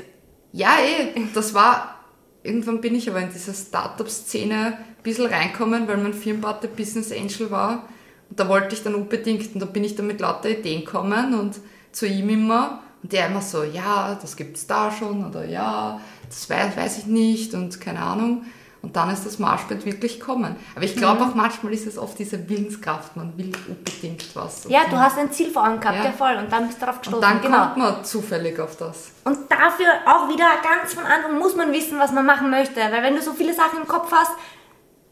ja, 0.52 0.76
eh, 0.80 1.20
das 1.34 1.54
war. 1.54 1.96
Irgendwann 2.42 2.80
bin 2.80 2.94
ich 2.94 3.08
aber 3.10 3.20
in 3.20 3.30
diese 3.32 3.52
Startup-Szene 3.52 4.54
ein 4.54 5.02
bisschen 5.02 5.26
reinkommen, 5.26 5.86
weil 5.86 5.98
mein 5.98 6.14
Firmenpate 6.14 6.68
Business 6.68 7.12
Angel 7.12 7.50
war. 7.50 7.88
Und 8.30 8.40
da 8.40 8.48
wollte 8.48 8.74
ich 8.74 8.82
dann 8.82 8.94
unbedingt, 8.94 9.54
und 9.54 9.60
da 9.60 9.66
bin 9.66 9.84
ich 9.84 9.96
dann 9.96 10.06
mit 10.06 10.20
lauter 10.20 10.50
Ideen 10.50 10.84
gekommen 10.84 11.34
und 11.38 11.56
zu 11.92 12.06
ihm 12.06 12.28
immer. 12.30 12.82
Und 13.02 13.12
der 13.12 13.26
immer 13.26 13.42
so, 13.42 13.62
ja, 13.62 14.18
das 14.20 14.36
gibt's 14.36 14.66
da 14.66 14.90
schon, 14.90 15.24
oder 15.24 15.44
ja, 15.44 16.00
das 16.28 16.48
weiß, 16.48 16.76
weiß 16.76 16.98
ich 16.98 17.06
nicht 17.06 17.54
und 17.54 17.80
keine 17.80 18.00
Ahnung. 18.00 18.44
Und 18.82 18.96
dann 18.96 19.10
ist 19.10 19.26
das 19.26 19.38
Marschband 19.38 19.84
wirklich 19.84 20.20
kommen. 20.20 20.56
Aber 20.74 20.84
ich 20.84 20.96
glaube 20.96 21.22
auch 21.24 21.34
manchmal 21.34 21.74
ist 21.74 21.86
es 21.86 21.98
oft 21.98 22.18
diese 22.18 22.48
Willenskraft, 22.48 23.14
man 23.14 23.36
will 23.36 23.52
unbedingt 23.68 24.24
was. 24.34 24.64
Ja, 24.68 24.80
du 24.88 24.98
hast 24.98 25.18
ein 25.18 25.30
Ziel 25.30 25.50
vor 25.50 25.64
Augen 25.64 25.80
gehabt, 25.80 25.98
Ja. 25.98 26.04
ja, 26.06 26.12
voll. 26.12 26.34
Und 26.36 26.50
dann 26.50 26.66
bist 26.66 26.78
du 26.80 26.86
darauf 26.86 26.98
gestoßen. 27.00 27.14
und 27.18 27.22
dann 27.22 27.42
genau. 27.42 27.58
kommt 27.58 27.76
man 27.76 28.04
zufällig 28.04 28.58
auf 28.58 28.76
das. 28.78 29.10
Und 29.24 29.50
dafür 29.50 29.86
auch 30.06 30.28
wieder 30.28 30.46
ganz 30.62 30.94
von 30.94 31.04
Anfang 31.04 31.38
muss 31.38 31.54
man 31.54 31.70
wissen, 31.72 31.98
was 31.98 32.10
man 32.12 32.24
machen 32.24 32.48
möchte. 32.50 32.80
Weil 32.80 33.02
wenn 33.02 33.14
du 33.14 33.20
so 33.22 33.32
viele 33.34 33.52
Sachen 33.52 33.80
im 33.80 33.86
Kopf 33.86 34.10
hast, 34.10 34.32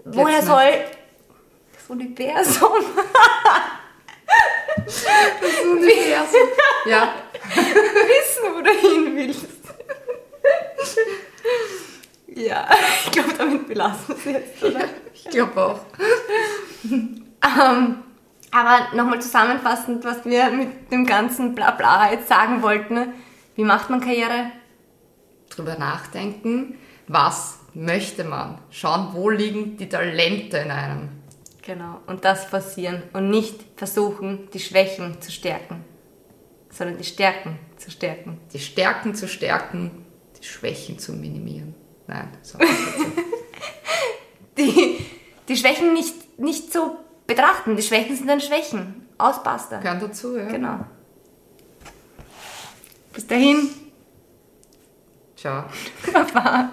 woher 0.05 0.43
soll 0.43 0.63
das 1.75 1.91
Universum 1.91 2.73
Das 4.87 5.65
Universum. 5.65 6.49
Ja, 6.87 7.09
wissen, 7.55 8.55
wo 8.55 8.61
du 8.63 8.71
hin 8.71 9.15
willst? 9.17 9.47
Ja, 12.47 12.69
ich 13.05 13.11
glaube, 13.11 13.35
damit 13.37 13.69
belassen 13.69 14.15
wir 14.25 14.37
es 14.37 14.61
jetzt, 14.61 14.65
oder? 14.65 14.85
ich 15.15 15.25
glaube 15.25 15.65
auch. 15.65 15.81
Ähm, 16.91 17.99
aber 18.51 18.97
nochmal 18.97 19.21
zusammenfassend, 19.21 20.05
was 20.05 20.25
wir 20.25 20.51
mit 20.51 20.91
dem 20.91 21.05
ganzen 21.05 21.55
Blabla 21.55 22.13
jetzt 22.13 22.29
sagen 22.29 22.63
wollten. 22.63 23.13
Wie 23.55 23.65
macht 23.65 23.91
man 23.91 24.01
Karriere? 24.01 24.53
drüber 25.59 25.77
nachdenken, 25.77 26.79
was 27.07 27.59
möchte 27.75 28.25
man? 28.25 28.59
Schauen, 28.71 29.09
wo 29.13 29.31
liegen 29.31 29.77
die 29.77 29.89
Talente 29.89 30.59
in 30.59 30.71
einem? 30.71 31.09
Genau. 31.63 32.01
Und 32.07 32.25
das 32.25 32.45
forcieren 32.45 33.03
und 33.13 33.29
nicht 33.31 33.61
versuchen, 33.77 34.49
die 34.53 34.61
Schwächen 34.61 35.21
zu 35.21 35.31
stärken, 35.31 35.85
sondern 36.71 36.99
die 36.99 37.05
Stärken 37.05 37.59
zu 37.77 37.91
stärken. 37.91 38.41
Die 38.53 38.59
Stärken 38.59 39.15
zu 39.15 39.29
stärken, 39.29 40.07
die 40.41 40.47
Schwächen 40.47 40.99
zu 40.99 41.13
minimieren. 41.13 41.75
Nein, 42.09 42.29
so. 42.43 42.59
Die, 44.59 45.07
die 45.49 45.57
Schwächen 45.57 45.93
nicht, 45.93 46.41
nicht 46.41 46.73
so 46.73 46.99
betrachten. 47.29 47.77
Die 47.77 47.83
Schwächen 47.83 48.17
sind 48.17 48.27
dann 48.27 48.41
Schwächen. 48.41 49.07
Aus, 49.17 49.41
basta. 49.43 49.79
gehören 49.79 50.01
dazu, 50.01 50.37
ja. 50.37 50.47
Genau. 50.47 50.81
Bis 53.13 53.25
dahin. 53.27 53.71
Ciao. 55.37 55.65
Baba. 56.13 56.73